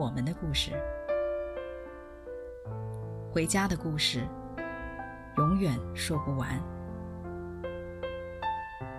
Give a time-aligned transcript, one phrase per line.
[0.00, 0.72] 我们的故事，
[3.30, 4.26] 回家的故事，
[5.36, 6.48] 永远说不完。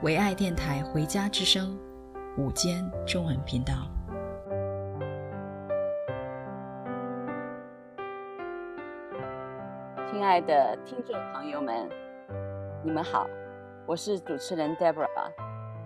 [0.04, 1.76] 唯爱电台《回家之声》
[2.40, 3.74] 午间中文频道。
[10.12, 11.90] 亲爱的听众朋友们，
[12.84, 13.26] 你们好，
[13.88, 15.32] 我是主持人 Deborah，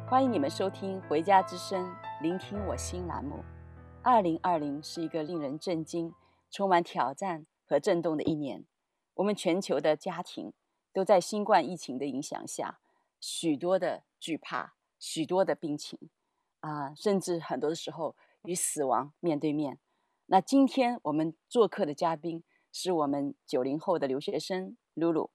[0.10, 1.82] 欢迎你们收听《回家之声》，
[2.22, 3.42] 聆听我心栏目。
[4.06, 6.14] 二零二零是一个令人震惊、
[6.52, 8.64] 充满挑战和震动的一年。
[9.16, 10.54] 我们全球的家庭
[10.94, 12.80] 都在新冠疫情的影响下，
[13.20, 15.98] 许多的惧怕，许多的病情，
[16.60, 19.80] 啊，甚至很多的时候与死亡面对面。
[20.28, 25.32] 那今天我们做客的嘉宾是我们九零后的留学生露露。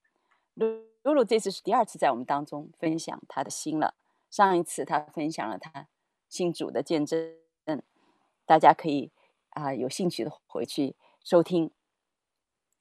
[0.54, 3.96] 露露这次是第二次在我们当中分享她的心了。
[4.30, 5.88] 上一次她分享了她
[6.28, 7.34] 信主的见证，
[8.50, 9.12] 大家可以
[9.50, 11.70] 啊有兴趣的回去收听。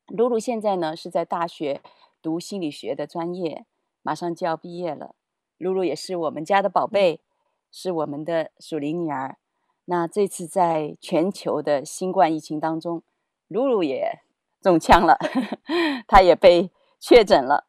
[0.07, 1.83] 露露现在呢是在大学
[2.23, 3.67] 读心理学的专业，
[4.01, 5.13] 马上就要毕业了。
[5.59, 7.21] 露露也是我们家的宝贝，
[7.71, 9.37] 是我们的属灵女儿。
[9.85, 13.03] 那这次在全球的新冠疫情当中，
[13.47, 14.23] 露露也
[14.63, 15.19] 中枪了，
[16.09, 17.67] 她也被确诊了。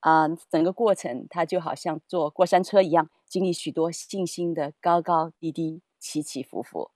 [0.00, 6.90] 啊、呃，整个过程她就好像坐过山车一样，经历许多信心的高高低低、起起伏伏。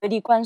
[0.00, 0.42] 隔离关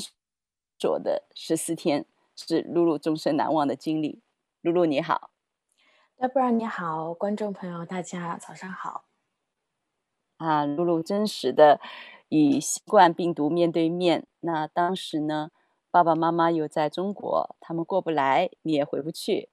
[0.79, 2.05] 锁的十四天。
[2.33, 4.23] 是露露终身难忘的经历。
[4.61, 5.29] 露露你好
[6.17, 9.03] ，Deborah 你好，观众朋友大家早上好。
[10.37, 11.79] 啊，露露真实的
[12.29, 14.25] 与新冠病毒面对面。
[14.39, 15.51] 那当时呢，
[15.91, 19.49] 爸爸妈妈又在中国，他们过不来，你也回不去。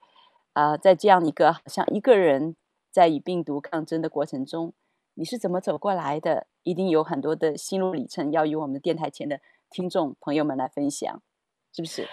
[0.54, 2.56] 啊，在这样一个好像一个人
[2.90, 4.72] 在与病毒抗争的过程中，
[5.12, 6.46] 你是怎么走过来的？
[6.62, 11.22] 一定有很多的心路历程要与我们电台前的听众朋友们来分享，
[11.72, 12.08] 是不是？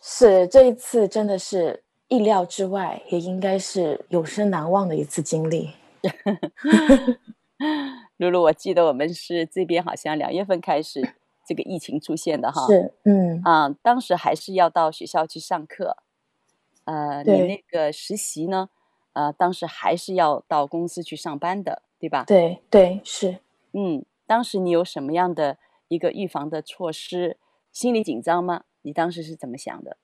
[0.00, 5.72] 是，这一次真的是意料之外，也应该是永生难忘的一次经历。
[8.16, 11.14] 露露，我记得我们是这边好像两月份开始
[11.46, 12.66] 这个疫情出现的哈。
[12.66, 15.98] 是，嗯啊，当时还是要到学校去上课。
[16.84, 18.70] 呃，你那个实习呢？
[19.12, 22.24] 呃，当时还是要到公司去上班的，对吧？
[22.24, 23.38] 对对是。
[23.72, 25.58] 嗯，当时你有什么样的
[25.90, 27.36] 一个预防的措施？
[27.72, 28.62] 心里紧张吗？
[28.82, 29.96] 你当时是怎么想的？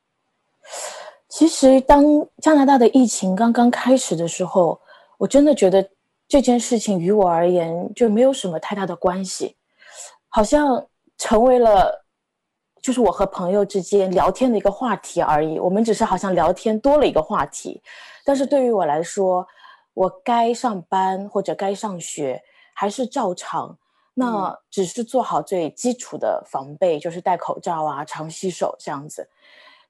[1.28, 2.04] 其实，当
[2.42, 4.80] 加拿大的疫情刚刚开始的时候，
[5.16, 5.88] 我真的觉得
[6.28, 9.56] 这件事情于我而言就没有什么太大的关系，
[10.28, 10.86] 好像
[11.16, 12.04] 成为了
[12.82, 15.58] 就是我和朋友之间聊天的一个话题而已。
[15.58, 17.80] 我们只是好像聊天多了一个话题，
[18.24, 19.46] 但是对于我来说，
[19.94, 22.42] 我该上班或者该上学
[22.74, 23.78] 还是照常。
[24.18, 29.28] 那只是做好最基础的防备，就是戴口罩啊，常洗手这样子。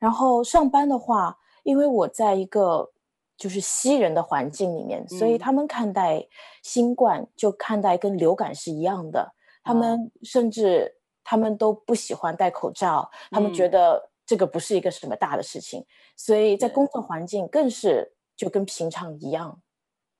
[0.00, 2.90] 然后上班的话，因为我在一个
[3.36, 6.26] 就是西人的环境里面，所以他们看待
[6.60, 9.32] 新冠就看待跟流感是一样的。
[9.62, 15.86] 他们甚至他们都不喜欢戴口罩，他们觉得这个不是一个什么大的事情。
[16.16, 19.60] 所以在工作环境更是就跟平常一样。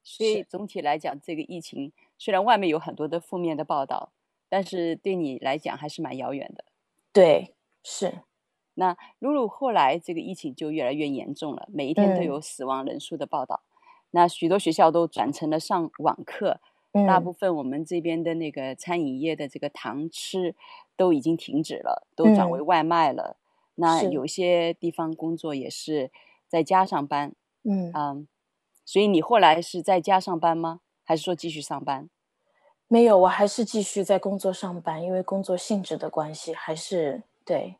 [0.04, 1.92] 所以总体来讲，这个疫情。
[2.18, 4.12] 虽然外面有很多的负面的报道，
[4.48, 6.64] 但是对你来讲还是蛮遥远的。
[7.12, 8.20] 对，是。
[8.74, 13.62] 那露露后来这个疫情就越来越严重了，每一天都有死亡人数的报道。
[13.64, 13.72] 嗯、
[14.10, 16.60] 那许多学校都转成了上网课，
[16.92, 20.54] 嗯、大部分我们这边的那个餐饮业的这个堂吃
[20.94, 23.38] 都已经停止了，都转为外卖了。
[23.38, 23.40] 嗯、
[23.76, 26.10] 那有些地方工作也是
[26.46, 27.34] 在家上班。
[27.62, 28.28] 嗯嗯，
[28.84, 30.80] 所以你后来是在家上班吗？
[31.06, 32.10] 还是说继续上班？
[32.88, 37.76] 没有，我还是继续在工作上班，因为工作性质的关系，还是对。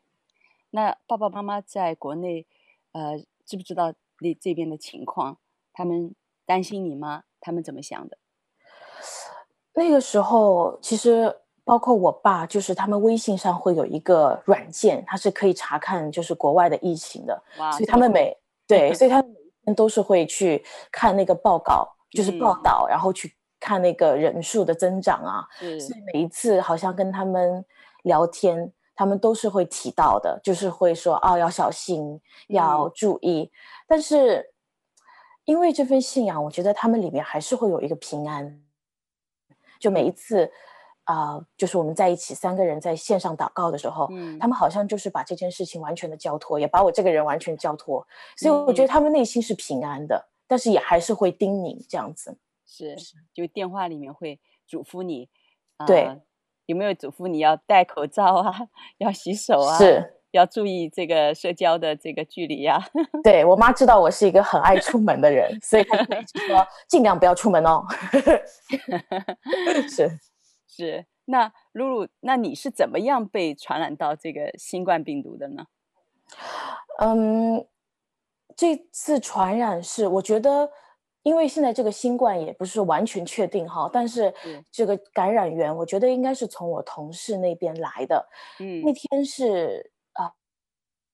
[0.71, 2.45] 那爸爸妈妈在国内，
[2.93, 5.37] 呃，知不知道你这边的情况？
[5.71, 6.15] 他们
[6.45, 7.23] 担心你吗？
[7.39, 8.17] 他们怎么想的？
[9.73, 17.41] 那个时候，其实包括我爸，就是他们微信上会有一个软件，它是可以查看就是国外的疫情的。
[17.71, 18.35] 所以他们每
[18.67, 21.96] 对， 所以他们每天都是会去看那个报告。
[22.11, 27.65] 就是报道，嗯、然后去看那个人数的增长啊，所以每一次好像跟他们
[28.03, 33.41] 聊天，他们都是会提到的，就是会说哦，要小心，要注意。
[33.41, 33.51] 嗯、
[33.87, 34.53] 但是
[35.45, 38.61] 因为这份信仰，我觉得他们里面还是会有一个平安。
[39.79, 40.51] 就每一次
[41.03, 48.05] 啊、呃，就是我们在一起三个人在线上祷告的时候，嗯，他们好像就是把这件事情完全的交托，也把我这个人完全交托。
[48.35, 52.37] 所以我觉得他们内心是平安的，嗯、但是也还是会叮咛这样子。
[52.65, 52.95] 是，
[53.33, 55.29] 就电话里面会嘱咐你，
[55.85, 56.05] 对。
[56.05, 56.21] 呃
[56.67, 58.67] 有没有嘱咐你要戴口罩啊，
[58.99, 62.83] 要洗手啊，是要注意这个社交的这个距离呀、啊？
[63.23, 67.85] 对，我妈知道我是一个很爱出门的人，所以她就一直说 尽量不要出门哦。
[69.89, 70.19] 是
[70.67, 75.67] 是，那露露，那你是怎么样被传染到这个新冠病毒的呢？
[76.99, 77.65] 嗯，
[78.57, 80.69] 这次传染是我觉得。
[81.23, 84.33] 因为现在这个新冠也不是完全确定哈，但是
[84.71, 88.25] 这个感染源，我觉得应该是从我同事那边来的。
[88.61, 90.31] 嗯，那天是啊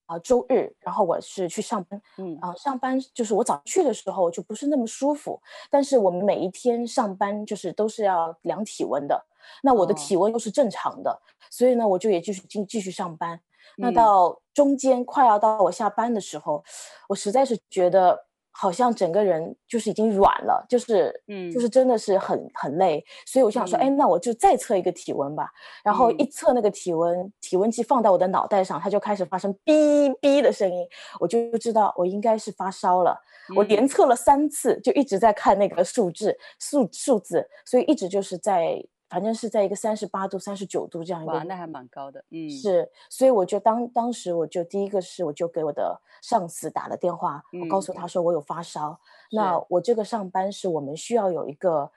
[0.06, 2.00] 啊周日，然后我是去上班。
[2.18, 5.42] 嗯啊，上班就是我早去的时候就不是那么舒服，
[5.72, 9.26] 但是我们每一天上班就是都是要量体温的。
[9.64, 11.18] 那我的体温又是正常的，哦、
[11.50, 13.42] 所以呢，我就也继续继继续上班。
[13.78, 16.64] 那到中间快要到我下班的时候，
[17.10, 18.28] 我实在是觉得。
[18.56, 25.50] 好像整个人就是已经软了，就是，嗯，就是真的是很很累，所以我想说，哎，那我就再测一个体温吧。
[25.84, 30.88] 然后一测那个体温，体温计放到我的脑袋上，它就开始发生哔哔的声音，
[31.20, 33.20] 我就知道我应该是发烧了。
[33.56, 38.86] 我连测了三次，就一直在看那个数字数数字，所以一直就是在。
[39.14, 49.00] 反正是在一个三十八度、三十九度这样一个，哇，那还蛮高的，嗯，是，所以我就当当时我就第一个是我就给我的上司打了电话，嗯、我告诉他说我有发烧，
[49.32, 49.64] 那。
[49.70, 51.92] 我这个上班是我们需要有一个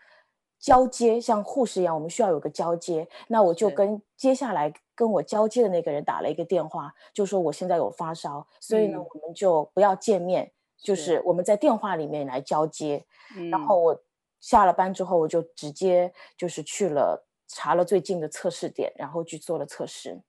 [0.59, 11.23] 交接，像护士一样，我们需要有个交接，那我就跟接下来跟我交接的那个人打了一个电话，就说我现在有发烧，所以呢，我们就不要见面，就是。
[11.25, 13.07] 我们在电话里面来交接，
[13.51, 14.03] 然后我。
[14.41, 20.21] 下了班之后，我就直接就是去了查了最近的测试点，然后去做了测试。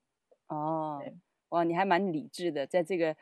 [0.48, 1.02] 哦，
[1.50, 3.16] 哇，你还蛮理智的，在这个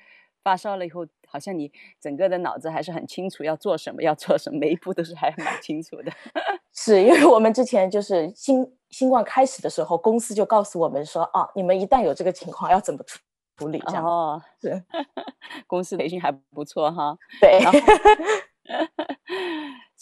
[0.43, 6.11] 发烧了以后，好像你整个的脑子还是很清楚要做什么，要做什么，每一步都是还蛮清楚的。
[6.71, 13.19] 是因为我们之前就是新新冠开始的时候，公司就告诉我们说，啊，你们一旦有这个情况，要怎么处
[13.57, 13.79] 处理？
[13.87, 14.83] 这样哦，是
[15.67, 17.17] 公司培训还不错哈。
[17.39, 17.59] 对。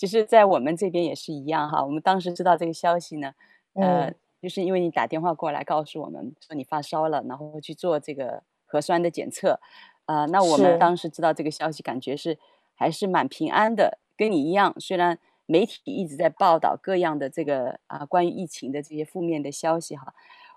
[0.03, 1.81] 其实，在我们这边也是一样哈。
[1.81, 3.33] 我们当时知道这个消息呢，
[3.71, 9.61] 呃，嗯、就是因为你打电话过来告诉我们说你发烧了，然后去做这个核酸的检测，
[10.03, 12.37] 啊、呃，那我们当时知道这个消息，感觉是
[12.75, 14.75] 还是蛮平安的，跟你一样。
[14.77, 20.13] 虽然媒体一直在报道各样的这个啊、呃、关于疫情的这些负面的消息哈，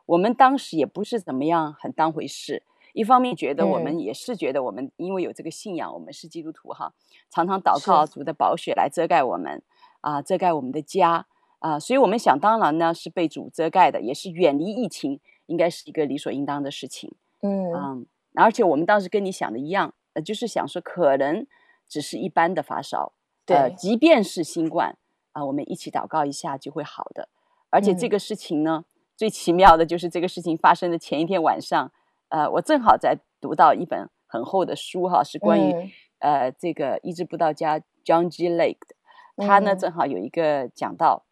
[0.07, 2.65] 我们当时也不是怎么样很当回事。
[2.97, 6.95] 一方面觉得我们也是觉得我们因为有这个信仰，我们是基督徒哈，
[7.29, 9.63] 常常祷告主的宝血来遮盖我们
[10.01, 11.27] 啊，遮盖我们的家
[11.59, 17.15] 啊，所以我们想当然呢是被主遮盖的，也是远离疫情，应该是一个理所应当的事情。
[17.43, 21.47] 嗯嗯，而且我们当时跟你想的一样，呃，就是想说可能
[21.87, 23.13] 只是一般的发烧，
[23.45, 24.97] 对，即便是新冠
[25.33, 27.29] 啊，我们一起祷告一下就会好的。
[27.69, 31.93] 而且这个事情呢，最奇妙的就是这个事情发生的前一天晚上。
[32.29, 38.49] 呃，我正好在读到一本很厚的书哈，是关于、嗯、呃这个医治布道家 John G.
[38.49, 41.25] Lake 的，他呢、嗯、正好有一个讲到，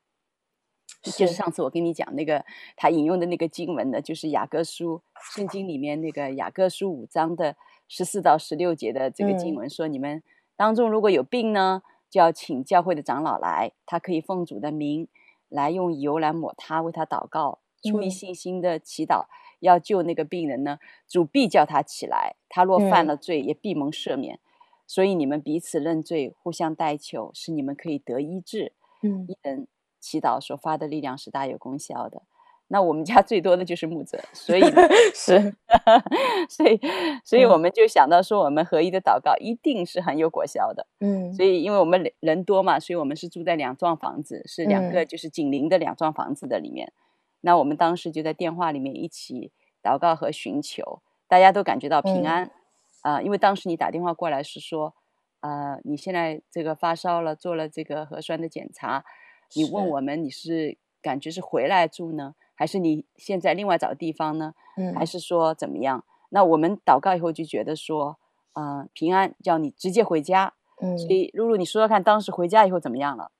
[1.02, 1.26] 就是。
[1.26, 2.44] 上次我跟你讲那个
[2.76, 5.02] 他引用的那个经文呢，就是雅各书
[5.34, 7.56] 圣经里面那个雅各书五章的
[7.88, 10.22] 十四到十六节的这个经文，说你们
[10.56, 15.08] 当中如果有病呢，就要请教会的长老来，他可以奉主的名
[15.48, 19.26] 来用油来抹他，为他祷告，出于信心的祈祷。
[19.64, 20.78] 嗯要救那个病人呢，
[21.08, 22.36] 主必叫他起来。
[22.48, 24.36] 他若犯了罪，也必蒙赦免。
[24.36, 24.44] 嗯、
[24.86, 28.72] 所以你们彼此认罪，互相代求，使你们可以得医治。
[29.02, 29.66] 嗯，一人
[29.98, 32.22] 祈祷所发的力量是大有功效的。
[32.68, 34.60] 那我们家最多的就是木者，所以
[35.14, 35.54] 是，
[36.48, 36.80] 所以，
[37.24, 40.86] 所以我们就想到说，我们合一的祷告一定是很有果效的。
[41.00, 46.92] 嗯，所以因为我们人多嘛，所以我们是住在两幢房子，是两个就是紧邻的两幢房子的里面。
[47.44, 52.44] 那我们当时就在电话里面一起祷告和寻求，大家都感觉到平安
[53.02, 53.22] 啊、嗯呃。
[53.22, 54.94] 因为当时你打电话过来是说，
[55.40, 59.04] 呃，你现在这个发烧了，做了这个核酸的检查，
[59.54, 64.54] 你问我们你是感觉是回来住呢，还是你现在另外找地方呢？
[64.78, 66.02] 嗯，还是说怎么样？
[66.30, 68.18] 那我们祷告以后就觉得说，
[68.54, 70.54] 呃，平安，叫你直接回家。
[70.80, 73.30] 嗯，所以露露，你说说看，当时回家以后怎么样了？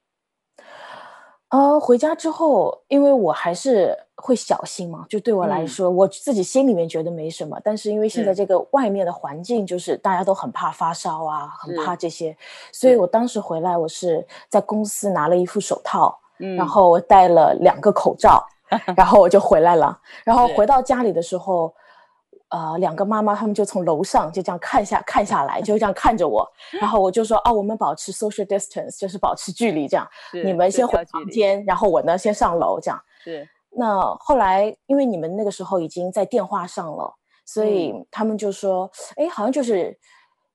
[1.55, 12.37] 呃，回家之后，因为我还是会小心嘛，就对我来说，嗯、我自己心里面觉得没什么，但是因为现在这个外面的环境，就是大家都很怕发烧啊，很怕这些，
[12.73, 18.45] 所以我当时回来，我是在公司拿了一副手套，嗯，然后我戴了两个口罩，
[18.97, 21.73] 然后我就回来了，然后回到家里的时候。
[22.55, 26.49] 呃，两个妈妈他们就从楼上就这样看下看下来，就这样看着我，
[26.81, 30.09] 然后我就说啊，我们保持 social distance，就是保持距离，这样。
[30.45, 33.01] 你们先回房间，然后我呢先上楼，这样。
[33.25, 33.49] 是。
[33.77, 37.13] 那后来因为你们那个时候已经在电话上了，
[37.45, 39.99] 所以他们就说，哎、嗯，好像就是。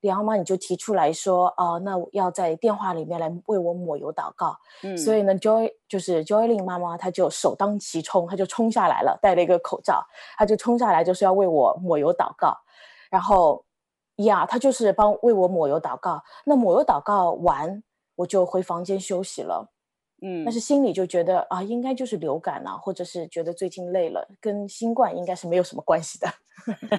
[0.02, 4.58] 李奥妈，你就提出来说，哦、呃，那要在电话里面来为我抹油祷告。
[4.82, 10.06] 嗯，所以呢，Joy 就是 Joylin 妈妈，她就首当其冲，她就冲下来了，戴了一个口罩，
[10.38, 12.58] 她就冲下来，就是要为我抹油祷告。
[13.10, 13.66] 然后，
[14.18, 16.24] 呀，她就是帮为我抹油祷告。
[16.46, 17.84] 那抹油祷告完，
[18.16, 19.70] 我就回房间休息了。
[20.22, 26.28] 嗯，但是心里就觉得啊，应该就是流感了，或者是觉得最近累了，跟新冠应该是没有什么关系的。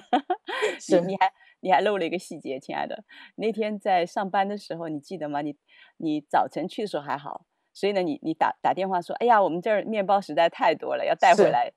[0.79, 1.31] 是，你还。
[1.61, 3.03] 你还漏了一个细节，亲爱的，
[3.35, 5.41] 那天在上班的时候，你记得吗？
[5.41, 5.55] 你
[5.97, 11.71] 你早晨去的时候还好，所以呢，你你打打电话说，哎呀，我们这儿面包实在太多了，要带回来。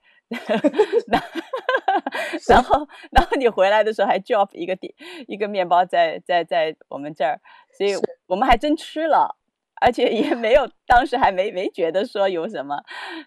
[2.49, 4.93] 然后 然后你回来的时候还 drop 一个点
[5.29, 7.41] 一个面包在在在我们这儿，
[7.77, 7.93] 所以
[8.27, 9.37] 我们还真吃了。
[9.81, 12.77] 而且也没有，当时还没没觉得说有什么，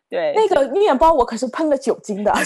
[0.10, 0.34] 对。
[0.36, 2.34] 那个面包我可是喷了酒精的。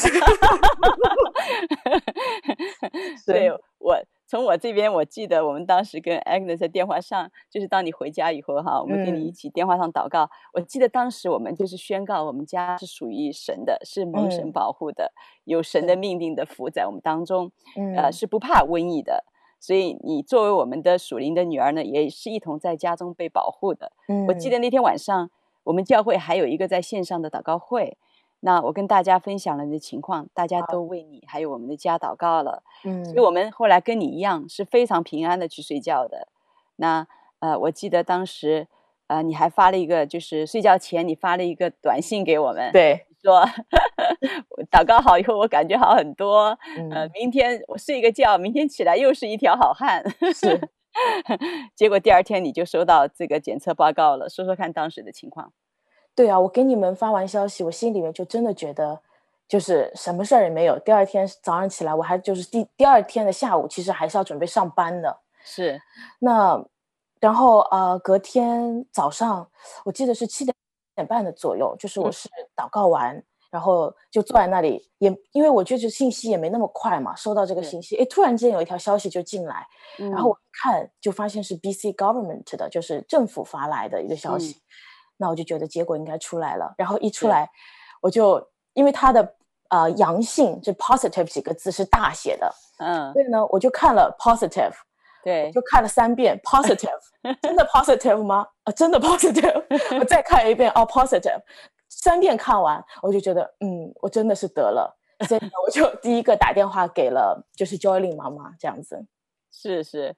[3.25, 10.23] 对，我从我这边我记得，我们当时跟 Agnes 在电话上，就是当你回家以后哈，我们跟你一起电话上祷告。
[10.23, 19.25] 嗯、我记得当时我们就是宣告，我们家是属于神的，是蒙神保护的，嗯、有神的命定的福在我们当中，嗯、呃，是不怕瘟疫的。
[19.61, 23.91] 所以你作为我们的属灵的女儿呢，也是一同在家中被保护的。
[24.07, 25.29] 嗯，我记得那天晚上，
[25.63, 27.95] 我们教会还有一个在线上的祷告会，
[28.39, 32.63] 那我跟大家分享了你的情况，大家都为你还有我们的家祷告了。
[32.83, 36.27] 嗯，所以我们后来跟你一样是非常平安的去睡觉的。
[36.77, 38.67] 那呃，我记得当时
[39.05, 42.71] 呃，你还发了一个，就是睡觉前你发了一个短信给我们。
[42.71, 43.05] 对。
[43.21, 43.45] 说
[44.71, 46.57] 祷告好以后，我感觉好很多。
[46.77, 50.03] 嗯、呃，明天我睡一个觉，明天起来又是一条好汉。
[50.33, 50.59] 是，
[51.75, 54.27] 结果第二天你就收到这个检测报告了。
[54.29, 55.53] 说说看当时的情况。
[56.15, 58.99] 对啊，我给你们发完消息，我心里面就真的觉得
[59.47, 60.77] 就是什么事儿也没有。
[60.79, 65.19] 第二天早上起来，我还就是第第二天的下午，其实还是要准备上班的。
[65.43, 65.81] 是，
[66.19, 66.63] 那
[67.19, 69.47] 然后呃，隔天早上，
[69.85, 70.53] 我记得是七点。
[70.95, 79.65] 点半的左右，就是我是祷告完，嗯、然后就坐在那里，也因为我觉得信息也没那么快嘛，收到这个信息，哎，突然间有一条消息就进来，
[79.99, 84.61] 嗯、然后我看就发现是 BC Government 的，就是政府发来的一个消息，嗯、
[85.17, 87.49] 那我就觉得结果应该出来了，然后一出来，
[88.01, 89.35] 我就因为它的
[89.69, 94.73] 呃阳性就 positive 几个字是大写的，嗯，所以呢，我就看了 positive。
[95.23, 96.99] 对，就看了三遍， positive，
[97.41, 98.47] 真的 positive 吗？
[98.63, 99.63] 啊，真的 positive，
[99.99, 101.41] 我再看一遍，哦，positive，
[101.89, 104.97] 三遍看完，我就觉得，嗯，我真的是得了，
[105.27, 109.05] 所以我就第一个打电话给了，就是 Joylin 妈妈这样子。
[109.53, 110.15] 是是，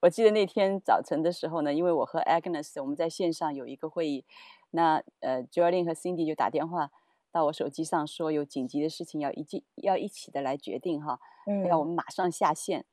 [0.00, 4.24] 我记得那天早晨的时候呢，因为我和 Agnes 我们在线上有一个会议，
[4.70, 6.88] 那呃 Joylin 和 Cindy 就打电话
[7.32, 12.84] 到我手机上说有紧急的事情要一起要一起的来决定哈，嗯，要我们马上下线。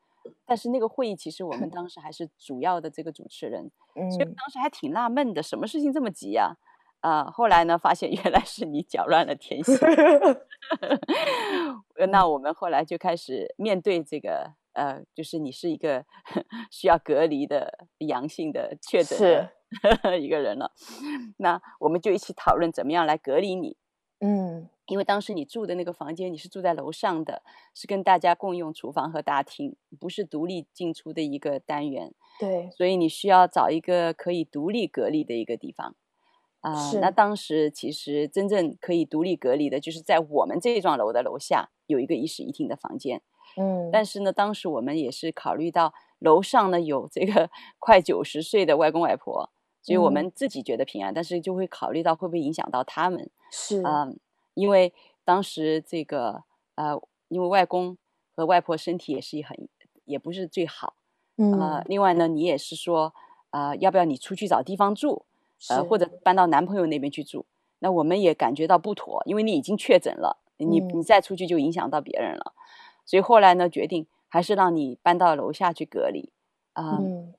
[0.45, 6.55] 但是那个会议其实我们当时还是主要的这个主持人， 嗯、所以当时还挺纳闷的，什么事情这么急呀？
[7.01, 9.75] 啊、呃，后来呢发现原来是你搅乱了天象。
[12.09, 16.05] 那我们后来就开始面对这个，呃，就是你是一个
[16.71, 19.49] 需要隔离的阳性的确诊
[20.01, 20.71] 的一个人了。
[21.37, 23.75] 那我们就一起讨论怎么样来隔离你。
[24.19, 24.69] 嗯。
[24.87, 27.41] 因为当时你住的那个房间，你是住在楼上的，
[27.73, 32.13] 是跟大家共用厨房和大厅，不是独立进出的一个单元。
[32.39, 35.95] 对，所以你需要找一个可以独立隔离的一个地方。
[36.59, 43.21] 啊、那当时其实真正可以独立隔离的，就是在我们这一幢楼的楼下有一个一室一厅的房间。
[43.57, 47.49] 嗯，但是呢，当时我们也是考虑到楼上呢有这个
[47.79, 49.49] 快九十岁的外公外婆，
[49.81, 53.29] 所以我们自己觉得平安，嗯、但是就会考虑到会不会影响到他们。
[53.51, 54.15] 是，啊、呃。
[54.53, 54.93] 因为
[55.23, 56.43] 当时这个
[56.75, 57.97] 呃，因为外公
[58.35, 59.67] 和外婆身体也是很，
[60.05, 60.95] 也不是最好，
[61.37, 63.13] 嗯、呃，另外呢，你也是说，
[63.51, 65.25] 呃，要不要你出去找地方住，
[65.69, 67.45] 呃，或者搬到男朋友那边去住？
[67.79, 72.59] 那我们也感觉到不妥，因为你已经确诊了，你你再出去就影响到别人了，嗯、
[73.05, 76.31] 所以后来呢，决定还是让你搬到楼下去隔离，
[76.73, 77.33] 呃、嗯，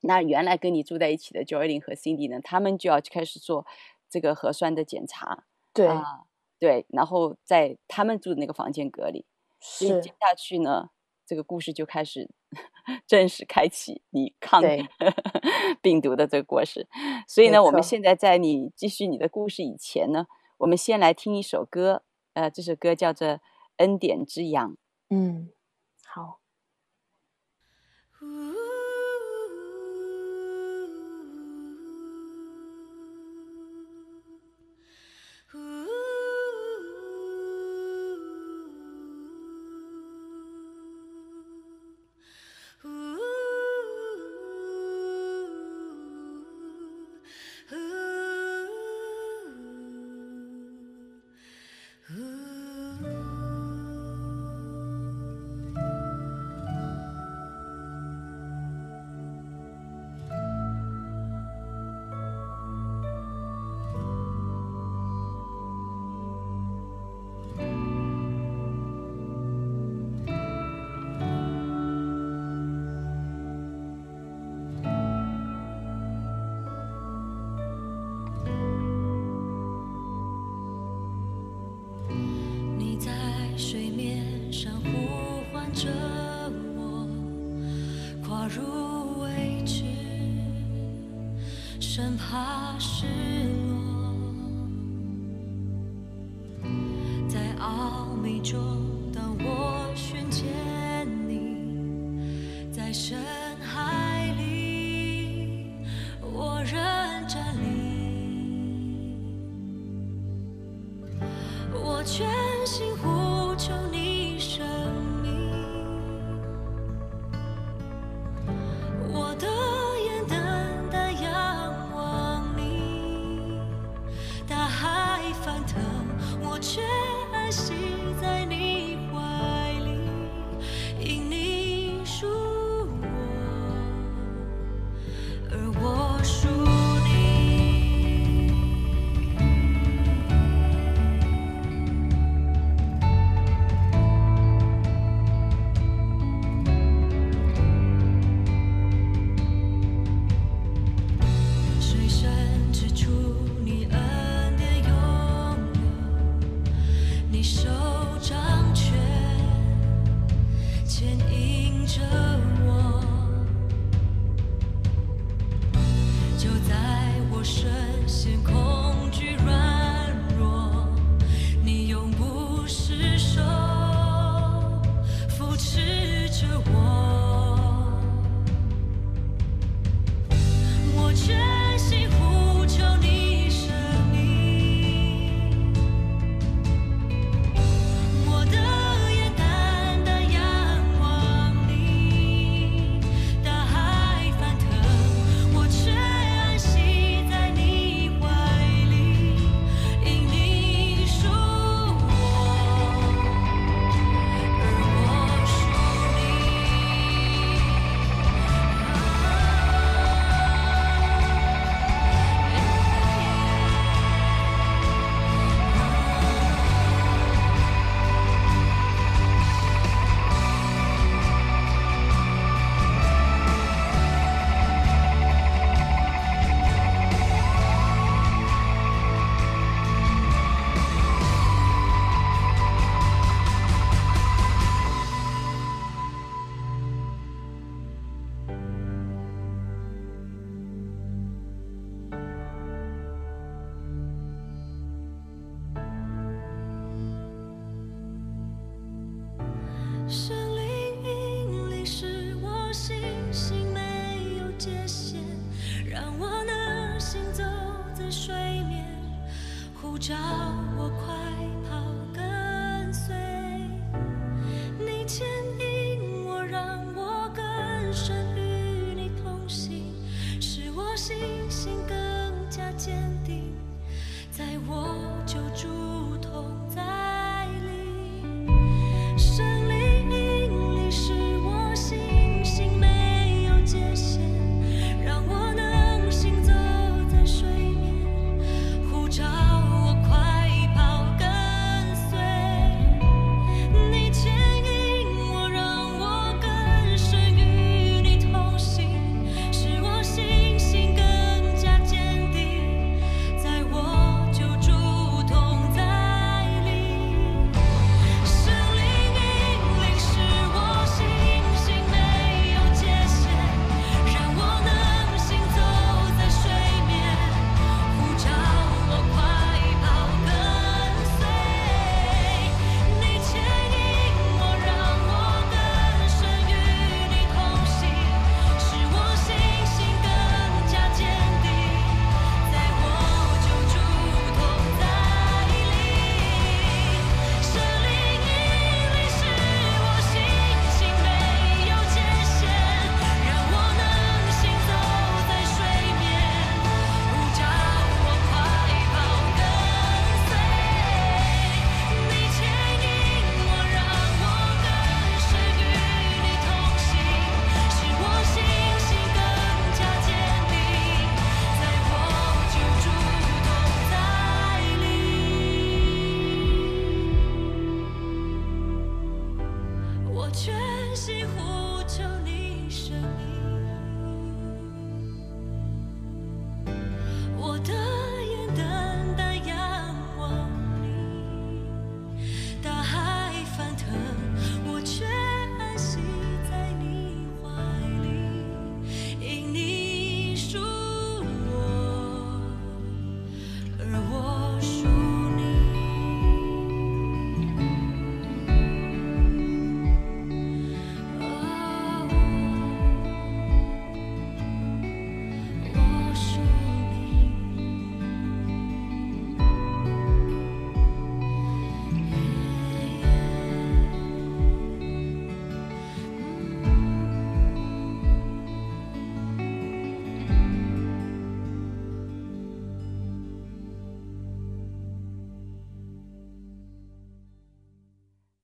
[0.00, 3.66] 那原来跟你住在一起的 Joylin 和 Cindy 呢，他们就要开始做。
[4.12, 6.24] 这个核酸的检查，对、啊、
[6.60, 9.24] 对，然后在他们住的那个房间隔离，
[9.58, 10.90] 所以接下去呢，
[11.26, 12.30] 这个故事就开始
[13.08, 14.62] 正式开启你抗
[15.80, 16.84] 病毒的这个过程。
[17.26, 20.26] 所以呢，我们现在在你继续你的故事以前呢，
[20.58, 23.26] 我们先来听一首歌，呃，这首歌叫做
[23.78, 24.72] 《恩典之羊》。
[25.08, 25.48] 嗯，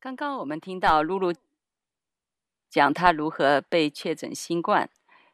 [0.06, 1.32] 刚刚我们听到露露
[2.70, 4.88] 讲她如何被确诊新冠，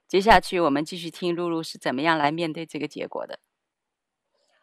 [0.09, 3.39] 接下去我们继续听露露是怎么样来面对这个结果的。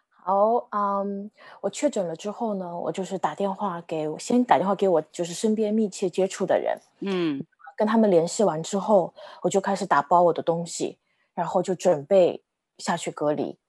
[0.10, 1.30] 好，嗯，
[1.62, 7.45] 我确诊了之后呢，我就是打电话给我，先打电话给我就是身边密切接触的人，嗯，
[7.78, 10.98] 跟他们联系完之后，我就开始打包我的东西，
[11.36, 12.43] 然后就准备
[12.80, 13.60] 下去隔离。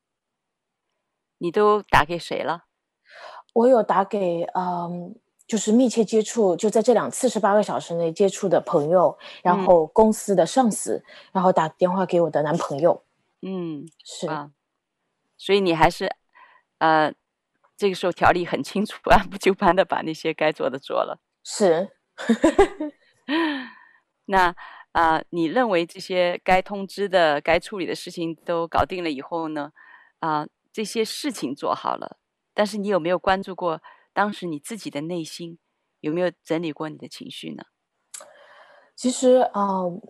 [1.37, 2.65] 你都打给谁了？
[3.53, 5.21] 我有打给嗯。
[5.51, 13.03] 就是密切接触，就在这两四十八个小时内接触的朋友，然后公司的上司，嗯、然后打电话给我的男朋友。
[13.43, 14.53] 嗯，是啊，
[15.37, 16.09] 所以你还是，
[16.79, 17.13] 呃，
[17.77, 21.19] 这个时候条理很清楚，按部就班的把那些该做的做了。
[21.43, 21.89] 是。
[24.27, 24.55] 那
[24.93, 29.73] 啊、呃，你认为这些该通知的、该处理的事情都搞定了以后呢？
[30.21, 32.19] 啊、呃，这些事情做好了，
[32.55, 33.83] 但是你有没有关注过？
[34.13, 35.59] 当时你自己的内心
[36.01, 37.65] 有没有整理过你的情绪呢？
[38.97, 40.03] 其实啊、呃，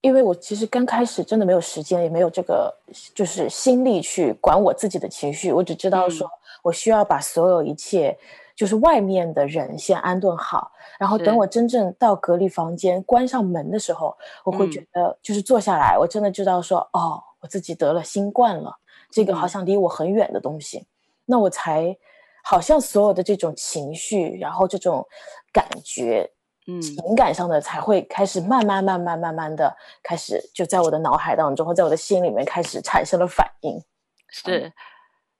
[0.00, 2.78] 因为我其实刚开始真的没有时间，也没有这个
[3.14, 5.52] 就是心力去管我自己的情绪。
[5.52, 6.30] 我只知道说
[6.62, 8.18] 我需要把所有一切，
[8.54, 18.78] 就是外面的人先安顿好，然后等我真正到隔离房间关上门的时候，我会觉得就是坐下来，我真的知道说哦，我自己得了新冠了，
[19.10, 20.86] 这个好像离我很远的东西，
[21.24, 21.96] 那我才。
[22.42, 25.06] 好像所有的这种情绪，然后这种
[25.52, 26.30] 感觉，
[26.66, 33.82] 嗯，情感上的才会开始慢慢、慢慢、慢慢的开始，就在我的脑海当中，或在我的心里面开始产生了反应。
[34.28, 34.72] 是，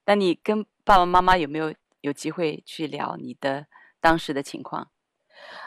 [0.07, 3.67] 那你跟爸爸妈妈有没有有机会去聊你的
[4.01, 4.89] 当时的情况？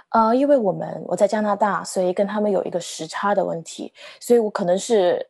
[0.10, 5.30] 呃，因为我们我在加拿大，所以跟他们有一个时差的问题，所以我可能是。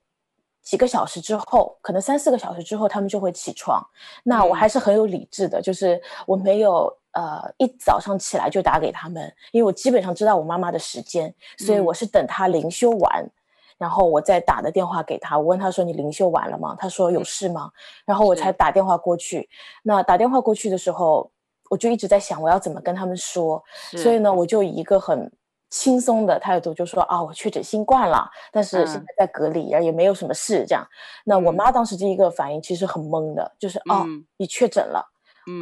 [0.63, 3.86] 几个小时之后，可能三四个小时之后，他们就会起床。
[4.23, 13.30] 那我还是很有理智的，就是我没有呃一早上起来就打给他们，因为我基本上知道我妈妈的时间，所以我是等她灵修完，
[13.78, 15.38] 然后我再打的电话给她。
[15.38, 17.69] 我问她说：“你灵修完了吗？”她说：“有事吗？”
[18.06, 19.49] 然后我才打电话过去。
[19.84, 21.30] 那打电话过去的时候，
[21.69, 23.62] 我就一直在想我要怎么跟他们说，
[23.97, 25.30] 所以呢，我就以一个很。
[25.74, 30.88] 轻松的态度就说啊，我确诊新冠了，但是现在在隔离，然后也没有什么事这样。
[31.26, 34.06] 那我妈当时第一个反应其实很懵的，就是哦，
[34.38, 35.04] 你确诊了，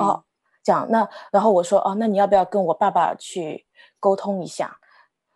[0.01, 0.21] 哦，
[0.61, 0.85] 这样。
[0.89, 3.65] 那然后我说哦，那你要不要跟我爸爸去
[4.01, 4.77] 沟通一下？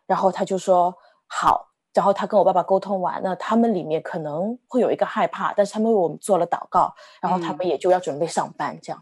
[0.05, 0.93] 然后他就说
[1.27, 1.71] 好。
[1.95, 9.01] 然后他跟我爸爸沟通完，那他们里面可能会有一个害怕，但是他们为我们做了祷告，然后他们也就要准备上班这样。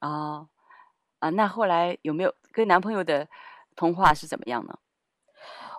[0.00, 0.46] 啊
[1.20, 3.26] 啊，那后来有没有跟男朋友的
[3.74, 4.78] 通话是怎么样呢？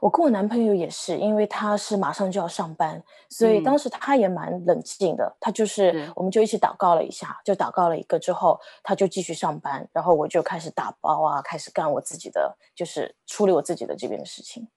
[0.01, 5.25] 我跟我男朋友也是，因为他是马上就要上班，所以当时他也蛮冷静的。
[5.25, 14.67] 嗯、他就是，我们就一起祷告了一下，就祷告了一个之后，他就继续上班，然后我就开始打包啊，开始干我自己的，就是处理我自己的这边的事情。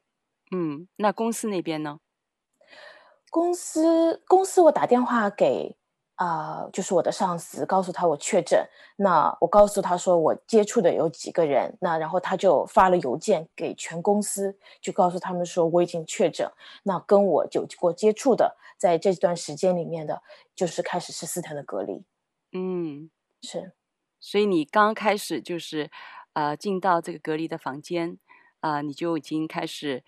[0.51, 1.99] 嗯，那公司那边呢？
[3.31, 5.77] 公司公司我打电话给。
[6.15, 16.49] 啊、呃，就是我的上司告诉他我确诊，那我告诉他说我接触的有几个人，那然后他就发了邮件给全公司，就告诉他们说我已经确诊，
[16.85, 20.23] 那跟我有过接触的，在这段时间里面的，
[20.55, 22.05] 就是开始十四天的隔离。
[22.53, 23.11] 嗯，
[23.43, 23.73] 是，
[24.21, 25.91] 所以你刚开始就是，
[26.35, 28.19] 呃，进到这个隔离的房间，
[28.61, 30.05] 啊、呃，你就已经开始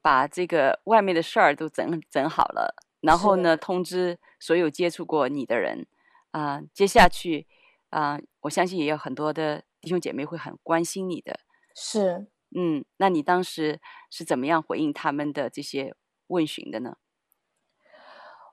[0.00, 2.74] 把这个外面的事儿都整整好了。
[3.00, 5.86] 然后呢，通知所有接触过你的人，
[6.32, 7.46] 啊、呃，接下去，
[7.90, 11.38] 啊、呃，我相信也有很多的弟兄姐妹会很关心你的。
[11.74, 12.26] 是，
[12.56, 13.78] 嗯，那你当时
[14.10, 15.94] 是怎么样回应他们的这些
[16.26, 16.96] 问询的呢？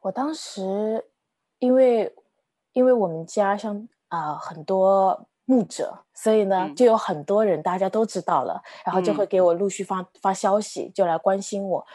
[0.02, 1.06] 我当时，
[1.60, 2.14] 因为，
[2.74, 11.88] 因为我们家像啊、呃、很多牧者，所以呢，就有很多人大家都知道了，然后就会给我陆续发发消息，就来关心我。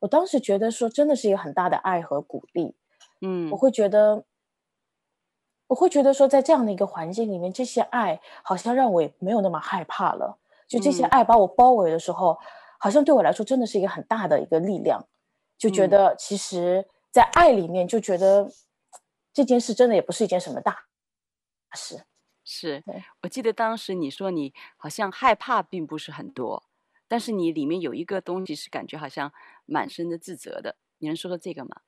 [0.00, 2.76] 我当时觉得说，真的是一个很大的爱和鼓励。
[3.20, 4.24] 嗯，我会觉得，
[5.68, 10.38] 我会觉得说，在这样的一个环境里面，这些爱好像让我也没有那么害怕了。
[10.68, 12.38] 就这些爱把我包围的时候，
[12.78, 15.06] 好像对我来说真的是一个很大的一个力量。
[15.58, 18.50] 就觉得其实，在爱里面，就觉得
[19.32, 20.84] 这件事真的也不是一件什么大
[21.72, 22.04] 事。
[22.44, 22.82] 是，
[23.22, 26.64] 我记得当时你说你好像害怕并不是很多，
[27.06, 29.32] 但是你里面有一个东西是感觉好像
[29.66, 31.82] 满身的自责的，你能说说这个吗？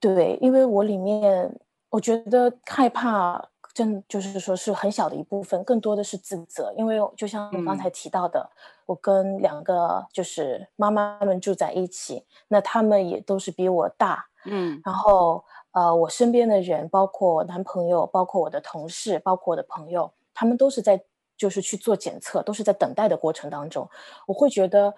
[0.00, 1.54] 对，因为我里面
[1.90, 6.72] 我觉得害怕，真就是说是很小的一部分，更多的是自责。
[6.76, 8.50] 因为就像我刚才提到的，嗯、
[8.86, 15.44] 我跟两个就是妈妈们住在一起，那他们也都是比我大，嗯，然后。
[15.72, 21.00] 呃，我身边的人，包括我男朋友，包括我的同事，包括我的朋友，他们都是在
[21.36, 23.88] 就是去做检测，都是在等待的过程当中。
[24.26, 24.92] 我会觉得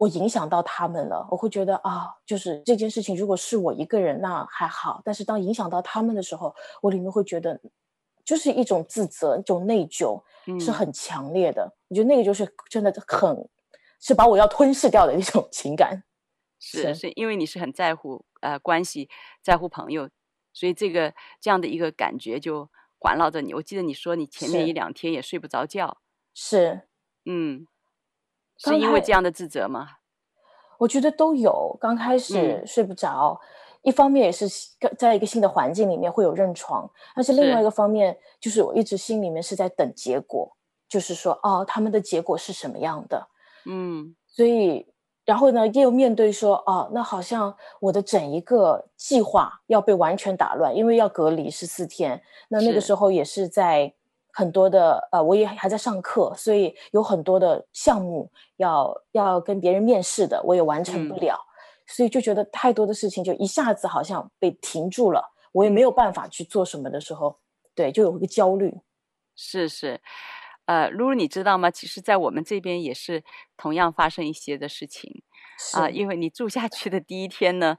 [0.00, 7.60] 我影响到他们了，我会觉得啊，就是这件事情如果是我一个人那还好，但是当影响到他们的时候，我里面会觉得
[8.24, 10.22] 就是一种自责，一种内疚
[10.58, 11.64] 是很强烈的。
[11.64, 13.46] 嗯，我觉得那个就是真的很
[14.00, 16.02] 是把我要吞噬掉的一种情感。
[16.58, 19.10] 是是，因为你是很在乎呃关系，
[19.42, 20.08] 在乎朋友，
[20.54, 23.52] 所以这个这样的一个感觉就环绕着你。
[23.52, 25.98] 我记得你说你前面一两天也睡不着觉，
[26.32, 26.88] 是，
[27.26, 27.66] 嗯，
[28.62, 29.88] 是因为这样的自责吗？
[30.78, 31.76] 我觉得都有。
[31.80, 34.46] 刚开始睡不着，嗯，一方面也是
[34.96, 40.56] 在一个新的环境里面会有认床，但是另外一个方面就是我一直心里面是在等结果，
[40.88, 43.28] 就是说哦，他们的结果是什么样的？
[43.66, 44.86] 嗯，所以。
[45.26, 52.20] 然后呢，又面对说，哦，那好像我的整一个计划要被完全打乱，因为要隔离十四天。
[52.48, 53.94] 那那个时候也是在
[54.32, 61.46] 很多的，呃，我也还在上课，所以有很多的项目要要跟别人面试的，我也完成不了，嗯，
[61.86, 67.38] 所以就觉得太多的事情就一下子好像被停住了，我也没有办法去做什么的时候，
[67.74, 68.80] 对，就有一个焦虑。
[69.36, 70.00] 是是。
[70.66, 71.68] 呃，露露，你知道吗？
[71.68, 73.24] 其实，在我们这边也是
[73.56, 75.24] 同样发生一些的事情
[75.74, 75.90] 啊、呃。
[75.90, 77.76] 因为你住下去的第一天呢，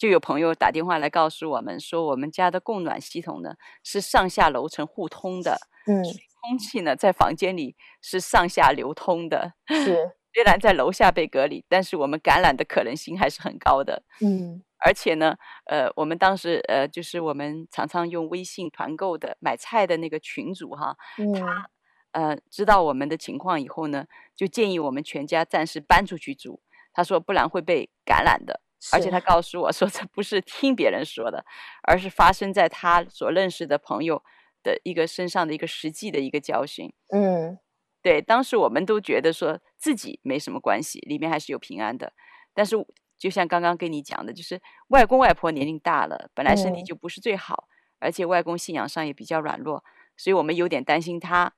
[0.00, 6.02] 就有朋友打电话来告诉我们说，我们家的供暖系统呢是上下楼层互通的，嗯，
[6.40, 9.52] 空气呢在房间里是上下流通的。
[9.68, 14.02] 是，虽然在楼下被隔离，但是我们感染的可能性还是很高的。
[14.24, 15.36] 嗯，而且呢，
[15.66, 21.34] 呃，我们当时呃，就是我们常常用微信团购的买菜的那个群主哈，嗯。
[21.34, 21.70] 他
[22.12, 26.62] 呃，知道我们的情况以后呢，就建议我们全家暂时搬出去住。
[26.92, 28.62] 他说，不然会被感染的。
[28.92, 31.44] 而且他告诉我说，这不是听别人说的，
[31.82, 34.22] 而是发生在他所认识的朋友
[34.62, 36.92] 的一个身上的一个实际的一个教训。
[37.12, 37.58] 嗯，
[38.02, 42.12] 对，当时我们都觉得说自己没什么关系，里面还是有平安的。
[42.54, 42.74] 但是
[43.18, 49.84] 就像刚刚跟你讲的，就是外公外婆年龄大了，本来身体就不是最好，嗯，而且外公信仰上也比较软弱，
[50.16, 51.52] 所以我们有点担心他。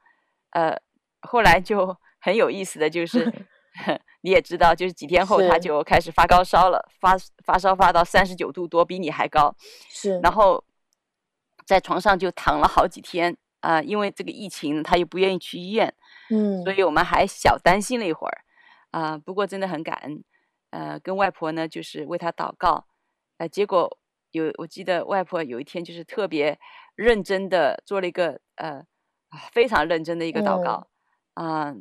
[0.51, 0.77] 呃，
[1.21, 3.25] 后来就很有意思的就是，
[4.23, 9.55] 你也知道，就是几天后他就开始发高烧了，发发烧发到三十九度多，比你还高。
[9.89, 10.63] 是，然后
[11.65, 15.95] 在床上就躺了好几天啊，呃，因为这个疫情，他又不愿意去医院，
[16.31, 18.45] 嗯，所以我们还小担心了一会儿
[18.91, 19.19] 啊，呃。
[19.19, 20.23] 不过真的很感恩，
[20.71, 22.87] 呃，跟外婆呢就是为他祷告，
[23.39, 23.99] 呃，结果
[24.31, 26.59] 有我记得外婆有一天就是特别
[26.95, 28.85] 认真的做了一个呃。
[29.51, 30.87] 非常认真的一个祷告，
[31.33, 31.75] 啊、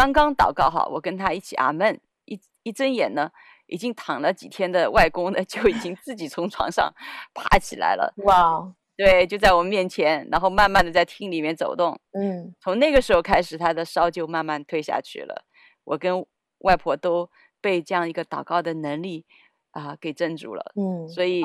[0.00, 3.30] 刚刚祷告好，我跟他一起阿门，一一睁眼呢，
[3.66, 6.90] 已经躺了几天的外公呢， 就已经自己从床上
[7.34, 8.14] 爬起来了。
[8.24, 12.00] 哇，对，就在我们面前，然后慢慢的在厅里面走动。
[12.12, 15.44] 嗯，从那个时候开始，他的烧就慢慢退下去了。
[15.84, 16.24] 我跟
[16.60, 17.28] 外婆都
[17.60, 19.26] 被这样一个祷告的能力
[19.72, 20.72] 啊、呃、给镇住了。
[20.76, 21.44] 嗯，所以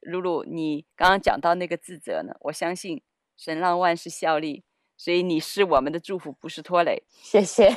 [0.00, 3.00] 露露，你刚刚讲到那个自责呢，我相信
[3.36, 4.64] 神让万事效力。
[5.02, 7.02] 所以你是我们的祝福，不是拖累。
[7.10, 7.68] 谢谢。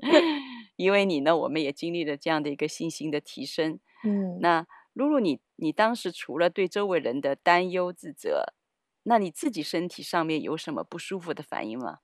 [0.76, 3.78] 因为你呢，我们也经历了这样的一个信心的提升。
[4.02, 8.54] 嗯，那露露，你你当时除了对周围人的担忧自责，
[9.02, 11.98] 那你自己身体上面有什么不舒服的反应吗？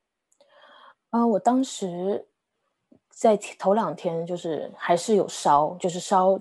[1.09, 2.29] 啊、呃，我当时
[3.09, 6.39] 在头两天就是还是有烧，就是烧。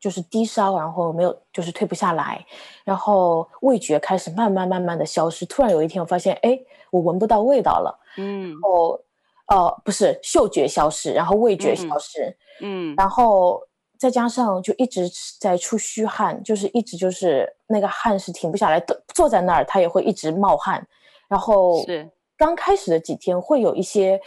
[0.00, 2.44] 就是低烧，然后没有，就是退不下来，
[2.84, 5.44] 然后味觉开始慢慢慢慢的消失。
[5.44, 6.58] 突然有一天，我发现，哎，
[6.90, 8.00] 我闻不到味道了。
[8.16, 8.98] 嗯，然后，
[9.48, 12.34] 呃，不是嗅觉消失，然后味觉消失。
[12.62, 13.60] 嗯，然后
[13.98, 15.06] 再加上就一直
[15.38, 20.86] 在出虚汗，就是一直就是那个汗是停不下来的，坐在那儿他也会一直冒汗，
[21.28, 24.18] 然后是刚开始的几天会有一些，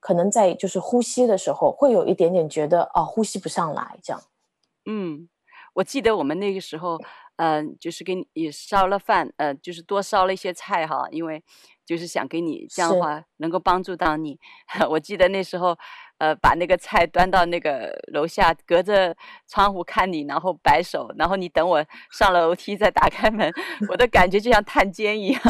[0.00, 4.22] 可能在就是呼吸的时候会有一点点觉得哦呼吸不上来这样。
[4.86, 5.28] 嗯，
[5.74, 6.98] 我记得我们那个时候，
[7.36, 11.42] 嗯、呃，就是给你烧了饭，呃，就是多烧了一些菜哈，因为
[11.84, 14.38] 就是想给你这样的话能够帮助到你。
[14.90, 15.76] 我记得那时候，
[16.18, 19.14] 呃，把那个菜端到那个楼下，隔着
[19.46, 23.52] 窗户看你，然后摆手，然后你等我上了楼梯再打开门，
[23.88, 25.42] 我的感觉就像探监一样。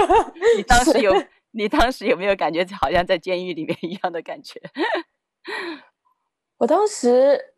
[0.56, 1.12] 你当时有，
[1.52, 4.60] 你当时有没有感觉好像在监狱里面一样的感觉？
[6.58, 7.49] 我当时。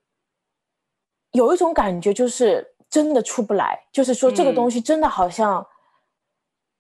[1.33, 5.66] 有一种感觉，就是真的出不来，就是说这个东西真的好像，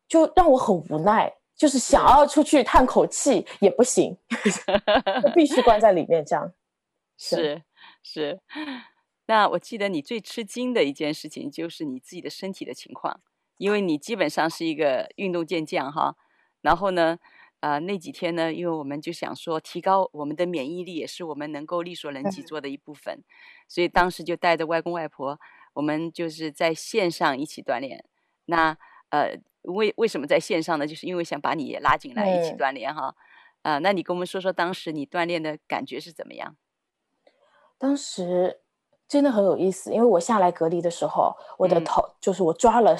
[0.08, 4.16] 就让我很无奈，嗯、就是想要出去叹口气也不行，
[5.34, 6.52] 必须关在里面这样。
[7.18, 7.62] 是
[8.02, 8.40] 是，
[9.26, 13.20] 那我记得你最吃惊的一件事情就是你自己的身体的情况，
[13.56, 16.16] 因为你基本上是一个运动健将哈，
[16.60, 17.18] 然后呢。
[17.62, 23.24] 啊、呃，那几天呢，因为我们就想说提高我们的免疫力，也是我们能够力所能及做的一部分，嗯、
[23.68, 25.38] 所以当时就带着外公外婆，
[25.74, 28.04] 我们就是在线上一起锻炼。
[28.46, 28.76] 那
[29.10, 30.84] 呃，为为什么在线上呢？
[30.84, 33.14] 就是因为想把你也拉进来一起锻炼哈。
[33.62, 36.56] 呃，那你跟我们说说当时你锻炼的感觉是怎么样？
[37.78, 38.60] 当时
[39.06, 42.96] 真的很有意思，因为我下来隔离的时候，我的头、嗯、就是我抓了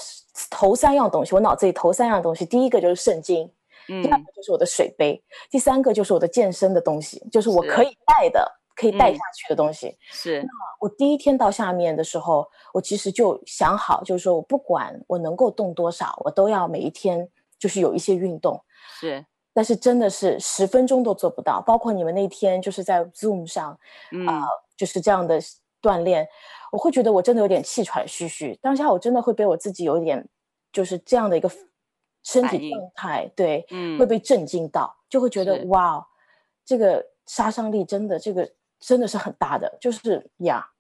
[0.48, 3.50] 头三样东西，我脑子里头三样东西，第一个就是圣经。
[3.86, 9.96] 第二个就是我的水杯，嗯、第三个就是我的健身的东西，就是我可以带的、可以带下去的东西。
[10.10, 10.40] 是。
[10.42, 10.48] 那
[10.80, 18.62] 我第一天到下面的时候，我其实就想好，就是说我不管我能够动多少，我都要每一天就是有一些运动。
[19.00, 19.24] 是。
[19.54, 23.78] 但是真的是十分钟都做不到，包括你们那天就是在 Zoom 上，
[24.26, 25.38] 啊、就是这样的
[25.82, 26.26] 锻炼，
[26.70, 28.58] 我会觉得我真的有点气喘吁吁。
[28.62, 30.26] 当下我真的会被我自己有一点
[30.72, 31.50] 就是这样的一个。
[32.22, 36.06] 身体状态对，嗯，会被震惊到，就会觉得哇，
[36.64, 40.70] 这个杀伤力真的，这个真的是很大的，就是呀，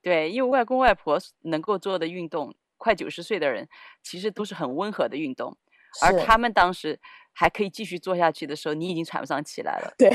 [0.00, 3.68] 对，因为外公外婆能够做的运动，快九十岁的人
[4.02, 5.56] 其实都是很温和的运动，
[6.00, 6.98] 而他们当时
[7.34, 10.10] 还可以继续做下去的时候，你已经喘不上气来了，对，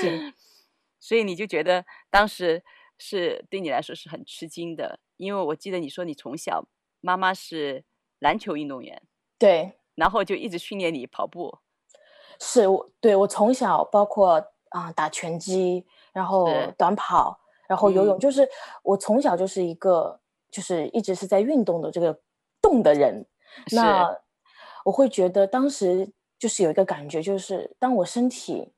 [0.00, 0.32] 是，
[1.00, 2.62] 所以你就觉得当时
[2.98, 6.68] 是对你来说是很吃惊的，因为我记得你说你从小
[7.00, 7.84] 妈妈是
[8.20, 9.02] 篮球运动员。
[9.38, 11.58] 对，然后就一直训练你跑步。
[12.40, 14.34] 是，我对我从小包括
[14.70, 18.48] 啊、呃、打拳击，然后短跑，然后游泳，嗯、就是
[18.82, 20.18] 我从小就是一个
[20.50, 22.18] 就是一直是在运动的这个
[22.60, 23.24] 动的人。
[23.70, 24.08] 那
[24.84, 28.72] 我会觉得当时就是有一个感觉，就是当我身体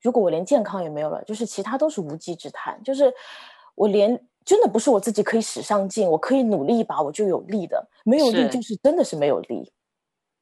[0.00, 2.82] 如果我连健康也没有了，就是其他都是无稽之谈。
[2.82, 3.12] 就是
[3.76, 9.72] 我连真的不是我自己可以使上劲，我可以努力一把我就有力的，没有力就是真的是没有力。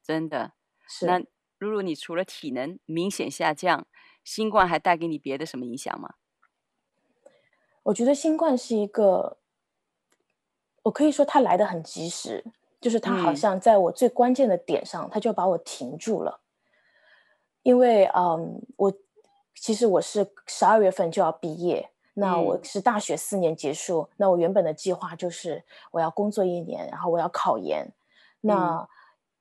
[0.05, 0.51] 真的，
[0.87, 1.17] 是那
[1.57, 3.87] 露露，你除了体能明显下降，
[4.23, 6.13] 新冠还带给你别的什么影响吗？
[7.81, 9.37] 我觉得新冠是一个，
[10.83, 12.45] 我可以说它来的很及时，
[12.79, 16.39] 就是它好像在我最关键的点上，它、嗯、就把我停住了。
[17.63, 18.93] 因为，嗯，我
[19.55, 27.91] 其实我是十二月份就要毕业，那我是大学四年结束，嗯、那我原本的计划就是我要工作一年，然后我要考研，
[28.41, 28.87] 那。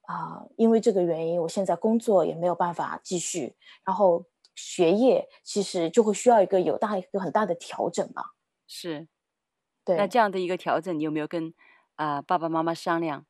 [0.06, 4.24] 嗯啊、呃，因为这个原因，我现在工作也没有办法继续，然后
[4.54, 8.34] 学业其实就会需要一个有大一个很大的调整吧。
[8.66, 9.08] 是，
[9.84, 9.96] 对。
[9.96, 11.54] 那这样的一个调整，你有没有跟
[11.96, 13.24] 啊、呃、爸爸妈妈商量？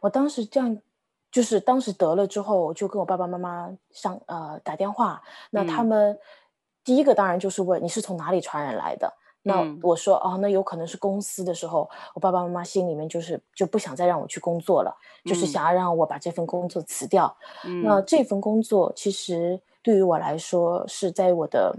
[0.00, 0.80] 我当时这样，
[1.30, 6.20] 就是当时得了之后，我就跟我爸爸妈妈上呃打电话，那他们、嗯、
[6.84, 9.12] 第一个当然就是问你是从哪里传染来的。
[9.44, 17.36] 那我说哦，那有可能是公司的时候，我爸爸妈妈心里面就是就不想再让我去工作了，嗯、就是想要让我把这份工作辞掉。
[17.64, 21.76] 嗯、那这份工作其实对于我来说是在我的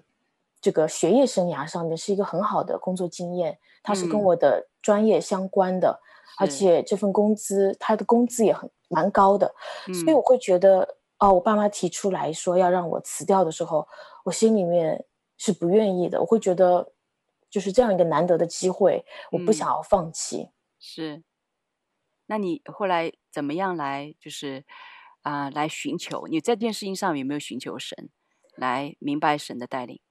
[0.60, 9.56] 这个学业生涯上面是一个很好的工作经验，它是跟我的专业相关的，嗯、而且这份工资它的工资也很蛮高的，
[9.88, 13.88] 嗯、所以我会觉得哦，我爸妈提出来说要让我辞掉的时候，
[14.26, 15.06] 我心里面
[15.38, 16.90] 是不愿意的，我会觉得。
[17.54, 20.42] 就是这样一个难得的机会，我不想要放弃。
[20.42, 21.24] 嗯、是，
[22.26, 24.66] 那你后来怎么样来，就是
[25.22, 26.26] 啊、呃，来寻求？
[26.26, 28.10] 你在这件事情上有没有寻求神，
[28.56, 30.02] 来明白神的带领？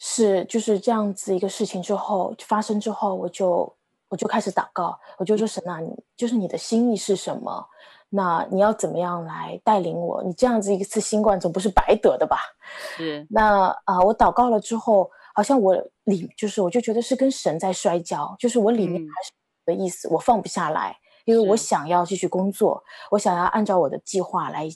[0.00, 3.76] 是，就是这样子一个事情之后发生之后，我就
[4.08, 7.68] 我就开始祷告，我就说神啊，你就是你的心意是什么？
[8.08, 10.24] 那你要怎么样来带领我？
[10.24, 12.38] 你这样子一次新冠总不是白得的吧？
[12.96, 13.24] 是。
[13.30, 15.08] 那啊、呃，我祷告了之后。
[15.34, 15.74] 好像我
[16.04, 19.32] 里就是，我就觉得是跟神在摔跤，就是我里面还是
[19.64, 20.96] 的意思，嗯、我放不下来。
[21.24, 24.68] 因为我想要继续工作，我想要按照我的计划来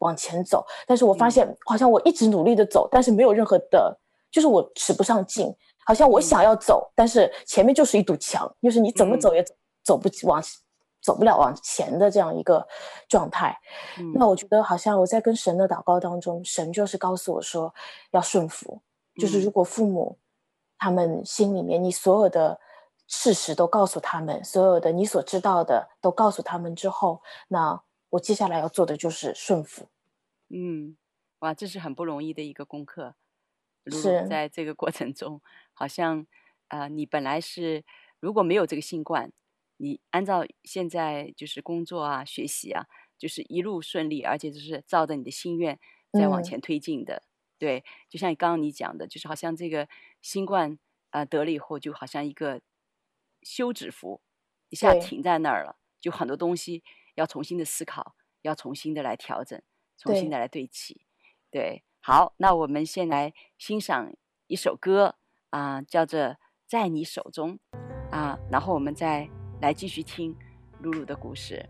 [0.00, 0.62] 往前走。
[0.86, 3.98] 但是我发现，好像我一直努力的走，但是没有任何的，
[4.30, 5.50] 就是我使不上劲。
[5.86, 10.42] 好像我想要走，但是前面就是一堵墙，就是你怎么走也走走不往，
[11.00, 12.66] 走不了往前的这样一个
[13.08, 13.56] 状态。
[14.14, 17.74] 那我觉得，好像我在跟神的祷告当中，神就是告诉我说，
[18.10, 18.82] 要顺服。
[19.16, 20.18] 就是如果父母
[20.78, 22.60] 他们心里面，你所有的
[23.06, 29.88] 事实都告诉他们，所有的你所知道的都告诉他们之后，那我接下来要做的就是顺服。
[30.48, 30.96] 嗯，
[31.40, 33.14] 哇，这是很不容易的一个功课。
[33.90, 35.42] 是在这个过程中，
[35.74, 36.26] 好像
[36.68, 37.84] 啊、呃，你本来是
[38.18, 39.30] 如果没有这个新冠，
[39.76, 42.86] 你按照现在就是工作啊、学习啊，
[43.18, 45.78] 就是一路顺利，而且就是照着你的心愿
[46.12, 47.16] 在往前推进的。
[47.16, 49.88] 嗯对，就像刚刚你讲的，就是好像这个
[50.20, 50.78] 新冠
[51.10, 52.60] 啊、呃、得了以后，就好像一个
[53.42, 54.20] 休止符，
[54.70, 56.82] 一下停在那儿了，就很多东西
[57.14, 59.60] 要重新的思考，要重新的来调整，
[59.96, 61.06] 重新的来对齐。
[61.50, 64.12] 对，对，好，那我们先来欣赏
[64.48, 65.16] 一首歌
[65.50, 66.20] 啊、呃，叫做
[66.66, 67.58] 《在你手中》
[68.10, 69.28] 啊、呃，然后我们再
[69.60, 70.36] 来继续听
[70.80, 71.64] 露露的故事。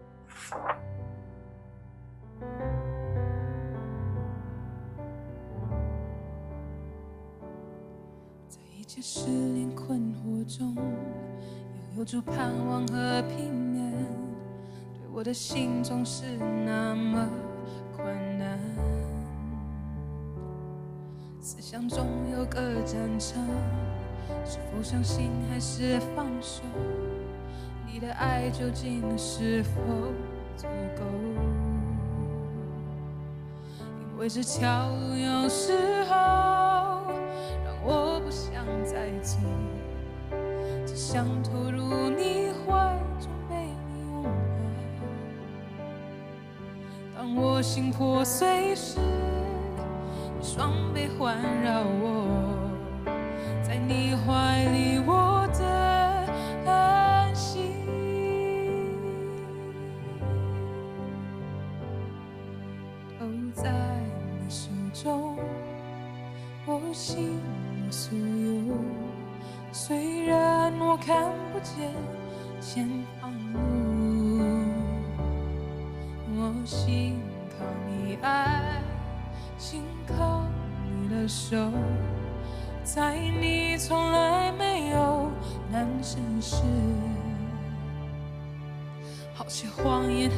[8.94, 13.92] 在失恋困惑中，又有住盼望和平安，
[14.94, 17.28] 对我的心总是那么
[17.96, 18.06] 困
[18.38, 18.56] 难。
[21.40, 23.42] 思想中有个战场，
[24.44, 26.62] 是否相信还是放手？
[27.92, 29.80] 你的爱究竟是否
[30.56, 31.02] 足够？
[34.12, 35.72] 因为这条路有时
[36.04, 36.73] 候。
[38.34, 39.40] 想再见，
[40.84, 43.54] 只想投入你怀中被
[43.86, 44.28] 你拥抱。
[47.16, 52.26] 当我心破碎时，你双臂环绕我，
[53.62, 55.12] 在你怀里我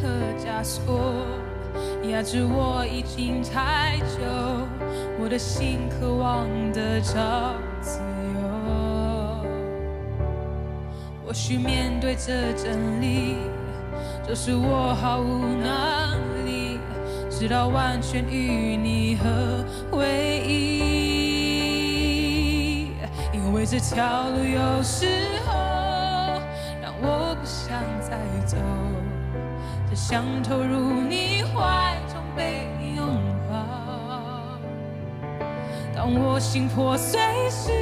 [0.01, 1.27] 和枷锁
[2.11, 4.21] 压制我已经太久。
[5.19, 8.39] 我的心渴望得着自由，
[11.27, 13.37] 或许面对这真理，
[14.27, 16.79] 就是我毫无能力，
[17.31, 19.65] 直到完全与你合
[19.99, 21.17] 为一。
[23.33, 25.07] 因为这条路有时
[30.09, 33.05] 想投入你怀中被拥
[33.51, 33.57] 抱。
[35.93, 37.73] 当我心破碎时，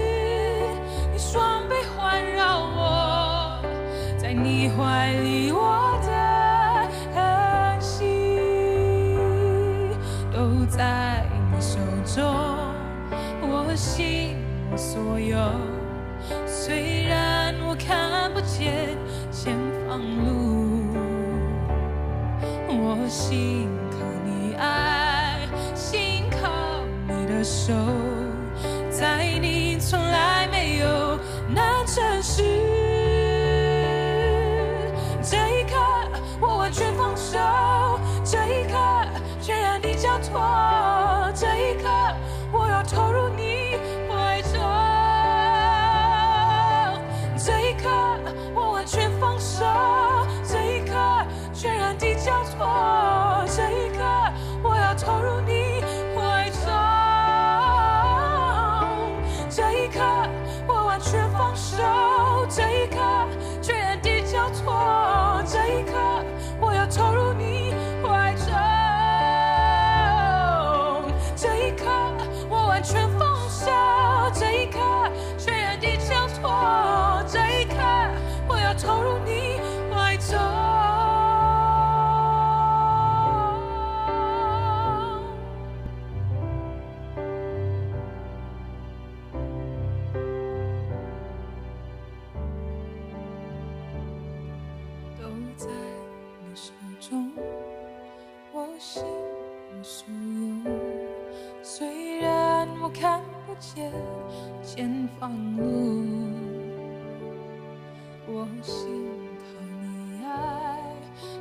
[1.13, 3.59] 你双臂环绕我，
[4.17, 6.15] 在你怀里我的
[7.21, 9.19] 安息
[10.33, 12.25] 都在你手中，
[13.43, 14.39] 我心
[14.79, 15.37] 所有。
[16.47, 18.97] 虽然我看不见
[19.31, 19.55] 前
[19.87, 20.64] 方路，
[23.15, 26.51] 心靠你爱，心靠
[27.07, 27.73] 你的手。
[28.91, 30.44] 在你从来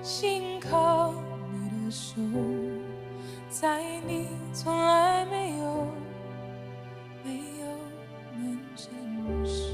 [0.03, 1.13] 心靠
[1.53, 2.15] 你的手，
[3.47, 5.87] 在你从来没有
[7.23, 7.67] 没有
[8.35, 8.91] 能见
[9.45, 9.69] 识。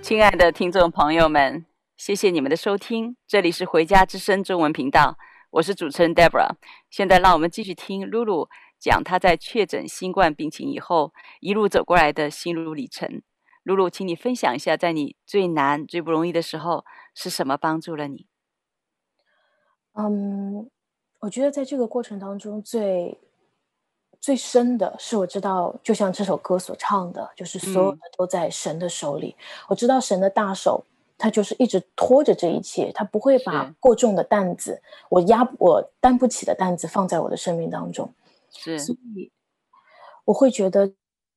[0.00, 1.66] 亲爱的听众朋友们，
[1.98, 5.18] 谢谢你们的收听，这里是回家之声中文频道，
[5.50, 6.52] 我是主持人 Debra，。
[6.88, 13.22] 现在让我们继续听露露讲他在确诊新冠病情以后一路走过来的心路历程。
[13.62, 18.26] 露露，请你分享一下，在你最难、最不容易的时候，是什么帮助了你？
[19.94, 20.70] 嗯，
[21.20, 23.18] 我觉得在这个过程当中最。
[24.20, 29.36] 最深的是，我知道，就像这首歌所唱的，就是所有的都在神的手里。
[29.38, 30.84] 嗯、我知道神的大手，
[31.16, 38.12] 他就是一直拖着这一切，他不会把过重的担子，我压我担不起的担子放在我的生命当中。
[38.52, 39.30] 是，所以
[40.24, 40.92] 我会觉得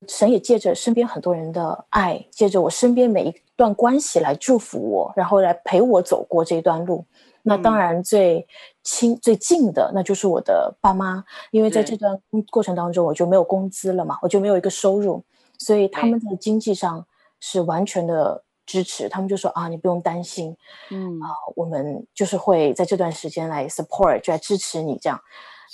[0.08, 7.06] 神也借着身边很多人的爱，借着我身边每一段关系来祝福我，然后来陪我走过这段路。
[7.44, 8.48] 那当然最
[8.84, 15.24] 亲、嗯、最近的，那就是我的爸妈，因为在这段过程当中，我就没有工资了嘛，我就没有一个收入，
[15.58, 17.04] 所以他们在经济上
[17.40, 19.10] 是完全的支持。
[19.10, 20.56] 他们就说啊，你不用担心，
[20.92, 25.20] 嗯啊，我们就是会在这段时间来 support，就来支持你这样。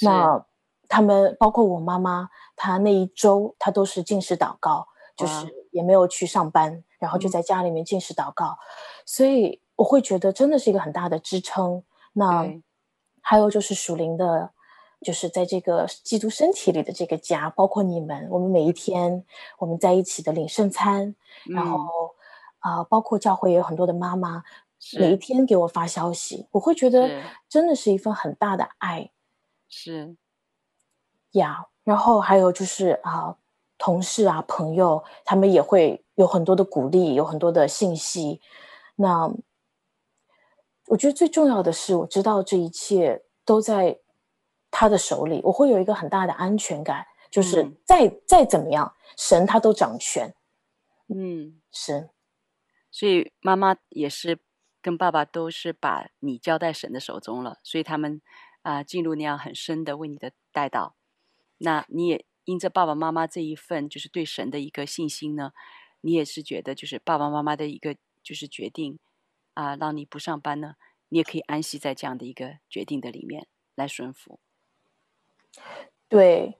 [0.01, 0.45] 那
[0.87, 8.57] 他们包括我妈妈，她那一周她都是进食祷告，就是也没有去上班，然后就在家里面进食祷告，嗯、
[9.05, 9.61] 所以。
[9.77, 11.83] 我会觉得真的是一个很大的支撑。
[12.13, 12.51] 那
[13.21, 14.49] 还有就是属灵的，
[15.01, 19.23] 就是在这个基督身体里的这个家，包括你们，我们每一天
[19.59, 21.13] 我们在一起的领圣餐，
[21.47, 21.77] 嗯、然后
[22.57, 24.43] 啊、呃，包括教会也有很多的妈妈，
[24.97, 27.07] 每一天给我发消息，我会觉得
[27.47, 29.11] 真的是一份很大的爱。
[29.69, 30.15] 是
[31.37, 33.37] 呀，然后还有就是啊、呃，
[33.77, 38.41] 同事啊，朋友，他们也会有很多的鼓励，有很多的信息。
[38.95, 39.31] 那
[40.87, 43.99] 我觉得最重要的是，我知道这一切都在
[44.71, 50.33] 他的手里，我会有一个很大的安全感，就是再、嗯、再怎么样，神他都掌权。
[51.07, 52.09] 嗯，是。
[52.89, 54.39] 所以妈妈也是
[54.81, 58.21] 跟爸爸都是把你交在神的手中了，所以他们
[58.61, 60.95] 啊、呃、进入那样很深的为你的带导。
[61.57, 65.51] 那你也因着爸爸妈妈这一份就是对神的一个信心呢，
[66.01, 68.99] 你也是觉得就是爸爸妈妈的一个就是决定。
[69.57, 70.75] 啊，让你不上班呢，
[71.09, 74.39] 你也可以安息在这样的一个决定的里面来顺服。
[76.07, 76.55] 对，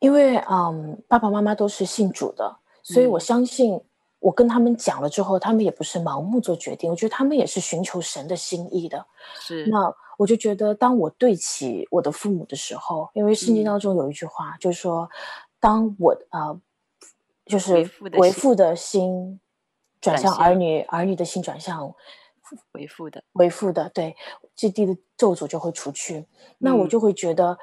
[0.00, 3.80] 因为嗯，爸爸妈妈都是信主的，所以我相信
[4.20, 9.06] 我跟他们讲了之后，嗯、他们也不是盲目做决定，我觉得他们也是寻求神的心意的。
[9.40, 15.08] 是，那我就觉得，当我对起我的父母的时候，因为圣经当中有一句话，嗯、就是说，
[15.60, 16.60] 当我呃，
[17.46, 19.40] 就是为父的心。
[20.00, 21.92] 转向儿女，儿女的心转向
[22.70, 24.14] 为父的，为父的，对，
[24.54, 26.24] 这地的咒诅就会除去。
[26.58, 27.58] 那我就会觉得，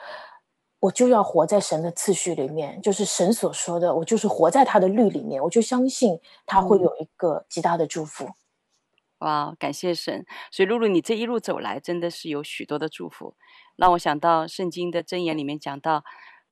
[0.80, 8.30] 我就要活在神的次序里面，就是神所说的，我就是活在他的律里面，我就相信他会有一个极大的祝福。
[9.20, 10.26] 哇，感谢神！
[10.52, 13.36] 所以露露，你这一路走来，真的是有许多的祝福，
[13.76, 16.04] 让我想到圣经的箴言里面讲到，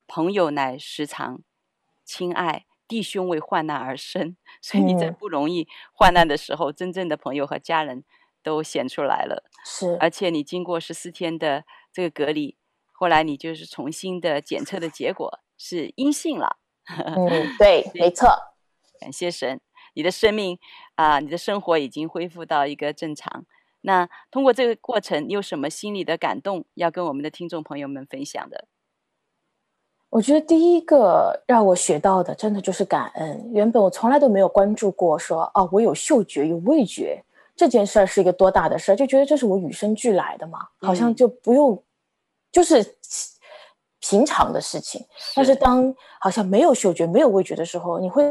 [0.06, 1.40] 朋友乃时常
[2.04, 2.66] 亲爱。
[2.86, 8.04] 弟兄为患难而生， 所以你在不容易患难的时候，嗯、真正的朋友和家人
[8.42, 9.42] 都显出来了。
[9.64, 12.58] 是，而且你经过十四天的这个隔离，
[12.96, 16.56] 后来你就是重新的检测的结果是阴性了。
[16.86, 17.26] 嗯，
[17.58, 18.28] 对，没错。
[19.00, 19.60] 感谢神，
[19.94, 20.58] 你的生命
[20.94, 23.44] 啊、呃，你的生活已经恢复到一个正常。
[23.82, 28.66] 那通过这个过程，你有什么心里的感动要跟我们的听众朋友们分享的？
[30.10, 33.50] 我觉得第一个让我学到的，真的就是感恩。
[33.52, 37.24] 原本我从来都没有关注过说，说哦，我有嗅觉，有味觉，
[37.56, 41.82] 这件事儿是一个多大的事儿，就觉得这是我与生俱来的嘛，好像就不用，嗯、
[42.54, 42.96] 就是
[44.00, 45.02] 平常的事情。
[45.18, 45.32] 是。
[45.34, 48.24] 但是当好像没有嗅觉、没有味觉的时候，你会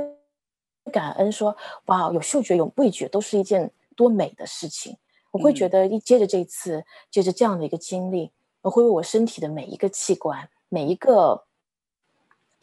[0.92, 1.56] 感恩说，
[1.86, 4.98] 哇，有嗅觉、有味觉，都是一件多美的事情。
[5.30, 11.46] 我会觉得，一接着这一次，嗯、接着这样的一个经历，我会为我身体的每一个器官，每一个。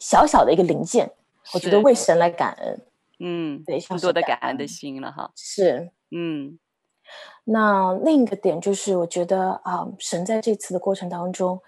[0.03, 1.13] 小小的一个零件，
[1.53, 2.81] 我觉得为神来感恩，
[3.19, 5.31] 嗯，对，更多的感恩的心了哈。
[5.35, 6.57] 是，嗯。
[7.43, 11.59] 那另一个点就是，我觉得啊、呃，神在这次的过程当中，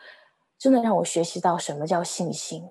[0.57, 2.69] 真的让我学习到什么叫信心。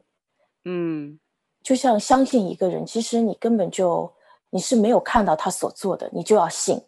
[0.65, 1.19] 嗯，
[1.63, 4.13] 就像相信一个人，其实你根本就
[4.51, 6.81] 你是没有看到他所做的，你就要信，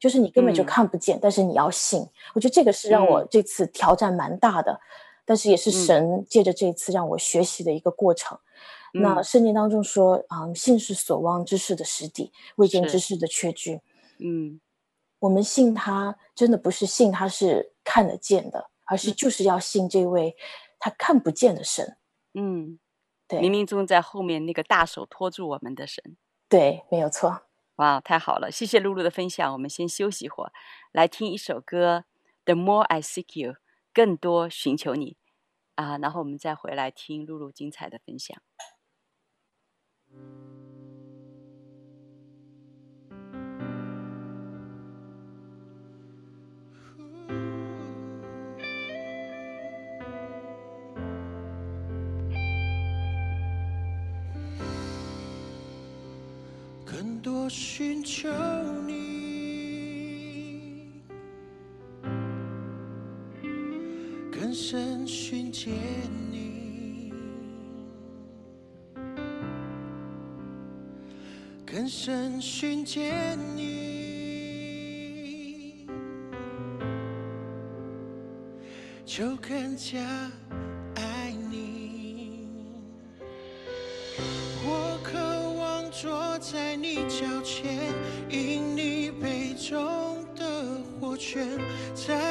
[0.00, 2.04] 就是你根本就看不见，嗯、但是你要信。
[2.34, 4.80] 我觉得这个是让我这次挑战蛮大的，嗯、
[5.24, 8.36] 但是也是神借着这次让我学习的一个过程。
[8.94, 13.80] 嗯、那圣经当中说，啊、嗯，信是所望之事的实底，未见之事的确据。
[14.18, 14.60] 嗯，
[15.22, 20.36] 我们信他，真的不是信他是看得见的，而是就是要信这位
[20.78, 21.96] 他看不见的神。
[22.34, 22.78] 嗯。
[23.28, 26.18] 对冥冥中在后面那个大手托住我们的神，
[26.50, 27.44] 对，没有错。
[27.76, 28.50] 哇，太好了！
[28.50, 29.50] 谢谢露露的分享。
[29.54, 30.52] 我们先休息一会儿，
[30.90, 32.04] 来听一首歌
[32.44, 33.52] 《The More I Seek You》，
[33.94, 35.16] 更多寻求你
[35.76, 38.36] 啊，然后我们再回来听露露精彩的分享。
[57.22, 58.28] 多寻求
[58.84, 60.90] 你，
[64.32, 65.72] 更深寻见
[66.32, 67.14] 你，
[71.64, 75.86] 更深寻见你，
[79.04, 80.32] 就更加。
[91.94, 92.21] 在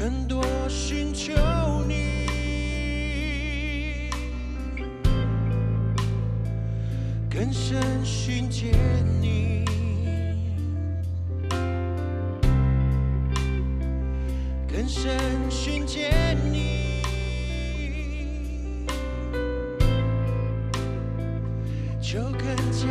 [0.00, 1.30] 更多寻求
[1.86, 2.24] 你。
[7.28, 8.72] 更深寻见
[9.20, 9.66] 你。
[14.66, 15.20] 更深
[15.50, 16.10] 寻见
[16.50, 17.02] 你。
[22.00, 22.88] 就更加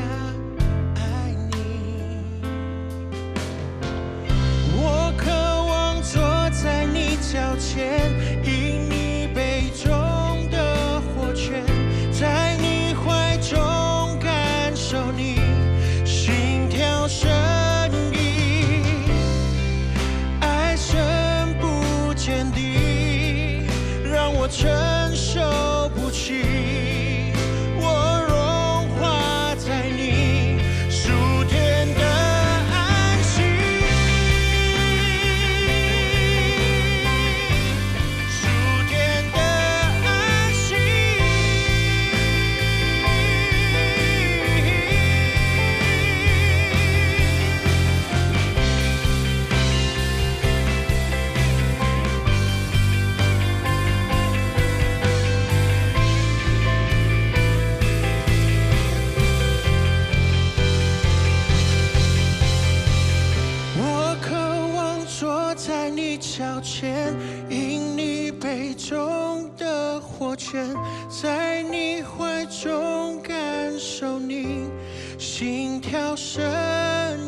[75.20, 76.42] 心跳声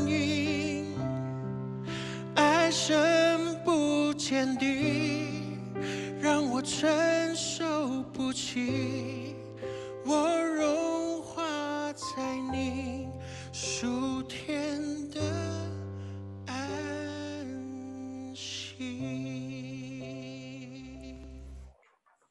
[0.10, 0.96] 音，
[2.36, 5.60] 爱深不坚定，
[6.22, 6.90] 让我承
[7.36, 9.36] 受不起。
[10.06, 13.10] 我融化在你
[13.52, 14.80] 数天
[15.10, 15.20] 的
[16.48, 16.56] 安
[18.34, 19.12] 心。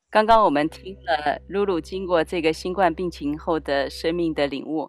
[0.08, 4.88] 刚刚我们听了露露经过这个新冠病情后的生命的领悟。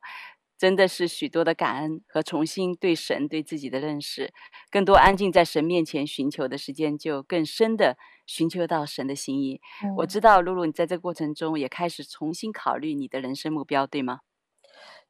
[0.61, 4.31] 真的是许多的感恩和重新对神对自己的认识，
[4.69, 7.97] 更多安静在神面前寻求的时间，就更深的
[8.27, 9.59] 寻求到神的心意。
[9.83, 14.19] 嗯、我知道露露，你在这个过程中也开始重新考虑你的人生目标，对吗？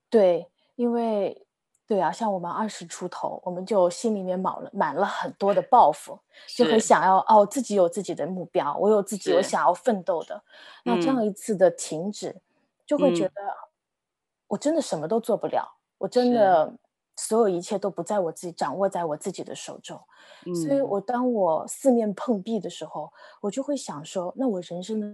[0.10, 0.48] 对，
[0.78, 1.46] 因为。
[1.88, 10.42] 对啊，像我们二十出头，我们就心里面满了满了很多的抱负，就很想要哦，自己有自己的目标，我有自己我想要奋斗的。
[10.86, 12.42] 那这样一次的停止，嗯、
[12.88, 13.34] 就会觉得
[14.52, 15.66] 我真的什么都做不了，
[15.98, 16.78] 我真的
[17.16, 19.98] 所有一切都不在我自己掌握在我自己的手中。
[20.46, 23.10] 嗯、所以我当我四面碰壁的时候，
[23.42, 25.08] 我就会想说，那我人生的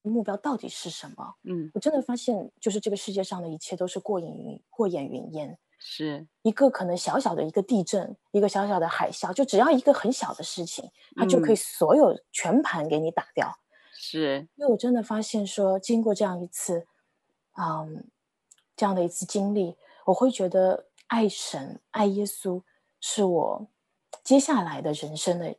[0.00, 1.34] 目标到底是什么？
[1.42, 5.58] 嗯，我真的发现，就是这个世界上的一切都是过眼云过眼云烟。
[5.78, 13.48] 是一个可能小小的一个地震，一个小小的海啸，就只要一个很小的事情，它就可以所有全盘给你打掉。
[13.48, 13.60] 嗯、
[13.92, 16.86] 是，因为我真的发现说，经过这样一次，
[17.60, 18.08] 嗯，
[18.76, 22.62] 这样的一次经历，我会觉得爱神、爱耶稣
[23.00, 23.66] 是我
[24.22, 25.54] 接下来的人生的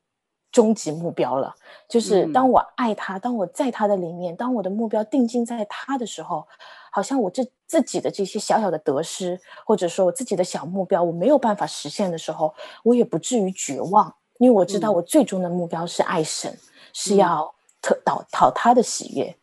[0.52, 1.56] 终极目标了。
[1.88, 6.48] 就是当我爱他，嗯、当我在他的里面，当我的目标定睛在他的时候。
[6.92, 16.60] 好像我这自己的这些小小的得失，或者说我自己的小目标，我没有办法实现的时候，我也不至于绝望，因为我知道我最终的目标是爱神，嗯、
[16.94, 19.36] 是要讨讨讨他的喜悦。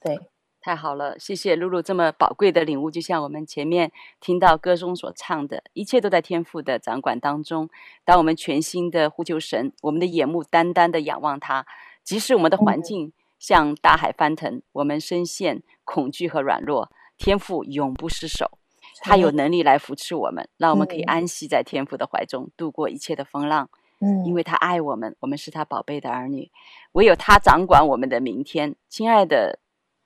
[0.00, 0.18] 对，
[0.60, 2.90] 太好了，谢谢露露这么宝贵的领悟。
[2.90, 3.90] 就像我们前面
[4.20, 7.68] 听到歌中所唱的，一切都在天父的掌管当中。
[8.04, 11.66] 当我们全心的呼求神，我们的眼目单单的仰望他，
[12.04, 13.12] 即使我们的环境、嗯。
[13.40, 18.58] 像大海翻腾，我们深陷恐惧和软弱，天父永不失手，
[19.00, 23.70] 他有能力来扶持我们，让我们可以安息在天父的怀中，度过一切的风浪。
[24.00, 26.50] 嗯，因为他爱我们，我们是他宝贝的儿女，
[26.92, 28.76] 唯有他掌管我们的明天。
[28.90, 29.58] 亲爱的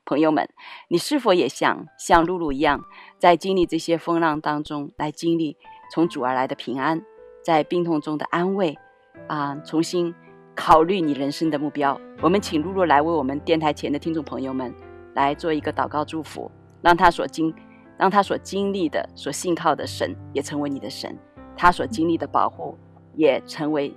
[0.04, 0.48] 朋友们，
[0.88, 2.84] 你是否也想像露露一样，
[3.18, 5.56] 在经历这些风浪当中，来经历
[5.92, 7.02] 从主而来的平安，
[7.42, 8.78] 在病痛中的安慰
[9.26, 10.14] 啊，重新。
[10.56, 14.72] 考虑你人生的目标，我们请露露来为我们电台前的听众朋友们
[15.12, 16.48] 来做一个祷告祝福，
[16.80, 17.52] 让他所经，
[17.98, 21.18] 让他所经历的、所信靠的神也成为你的神，
[21.56, 22.78] 他所经历的保护
[23.16, 23.92] 也成为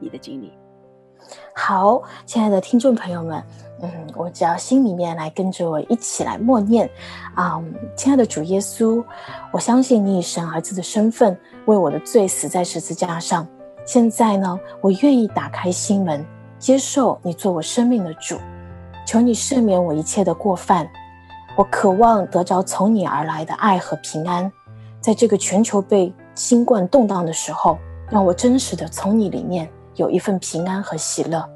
[0.00, 0.52] 你的经历。
[1.54, 3.42] 好，亲爱的听众朋友们，
[3.82, 6.88] 嗯，我只要心里面来跟着我一起来默念
[7.34, 7.62] 啊，
[7.96, 9.04] 亲爱的主耶稣，
[9.52, 13.46] 我相信你以神儿子的身份为我的罪死在十字架上。
[13.84, 16.24] 现在呢，我愿意打开心门，
[16.58, 18.36] 接受你做我生命的主。
[19.06, 20.88] 求你赦免我一切的过犯。
[21.56, 24.50] 我渴望得着从你而来的爱和平安。
[25.00, 27.76] 在这个全球被新冠动荡的时候，
[28.08, 29.68] 让我真实的从你里面
[30.00, 31.46] 有一份平安和喜乐。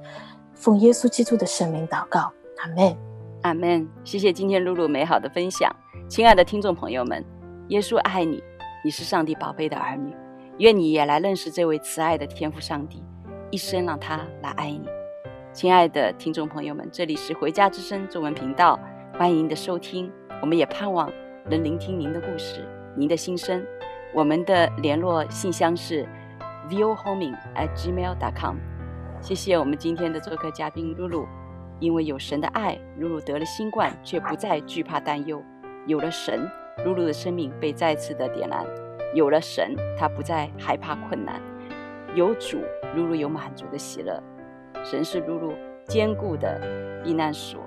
[0.53, 2.95] 奉耶稣基督的圣名祷告，阿门，
[3.41, 3.89] 阿门。
[4.05, 5.75] 谢谢今天露露美好的分享，
[6.11, 7.25] 亲爱的听众朋友们，
[7.69, 8.43] 耶稣爱你，
[8.85, 10.15] 你是上帝宝贝的儿女。
[10.59, 13.03] 愿你也来认识这位慈爱的天父上帝，
[13.51, 14.87] 一生让他来爱你。
[15.55, 18.79] 亲爱的听众朋友们，这里是回家之声中文频道，
[19.19, 20.13] 欢迎您的收听。
[20.43, 21.11] 我们也盼望
[21.49, 22.63] 能聆听您的故事，
[22.95, 23.65] 您的心声。
[24.13, 26.07] 我们的联络信箱是
[26.69, 28.57] viewhoming@gmail.com，。
[29.21, 31.27] 谢谢我们今天的做客嘉宾露露，
[31.81, 35.43] 因为有神的爱，露露得了新冠，却不再惧怕担忧。
[35.87, 36.49] 有了神，
[36.85, 38.65] 露露的生命被再次的点燃。
[39.15, 41.41] 有了神，她不再害怕困难；
[42.15, 42.61] 有主，
[42.97, 44.23] 露露有满足的喜乐。
[44.83, 45.53] 神是露露
[45.87, 46.61] 坚固的
[47.03, 47.61] 避难所。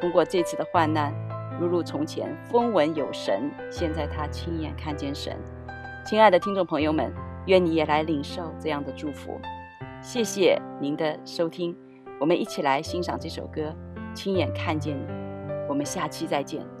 [0.00, 1.12] 通过这次的患难，
[1.60, 5.36] 露露从前风闻有神，现在她亲眼看见神。
[6.04, 7.12] 亲爱的听众朋友们，
[7.46, 9.40] 愿你也来领受这样的祝福。
[10.00, 11.76] 谢谢您的收听，
[12.20, 13.74] 我们一起来欣赏这首歌
[14.14, 15.04] 《亲眼看见你》。
[15.68, 16.71] 我们下期再见。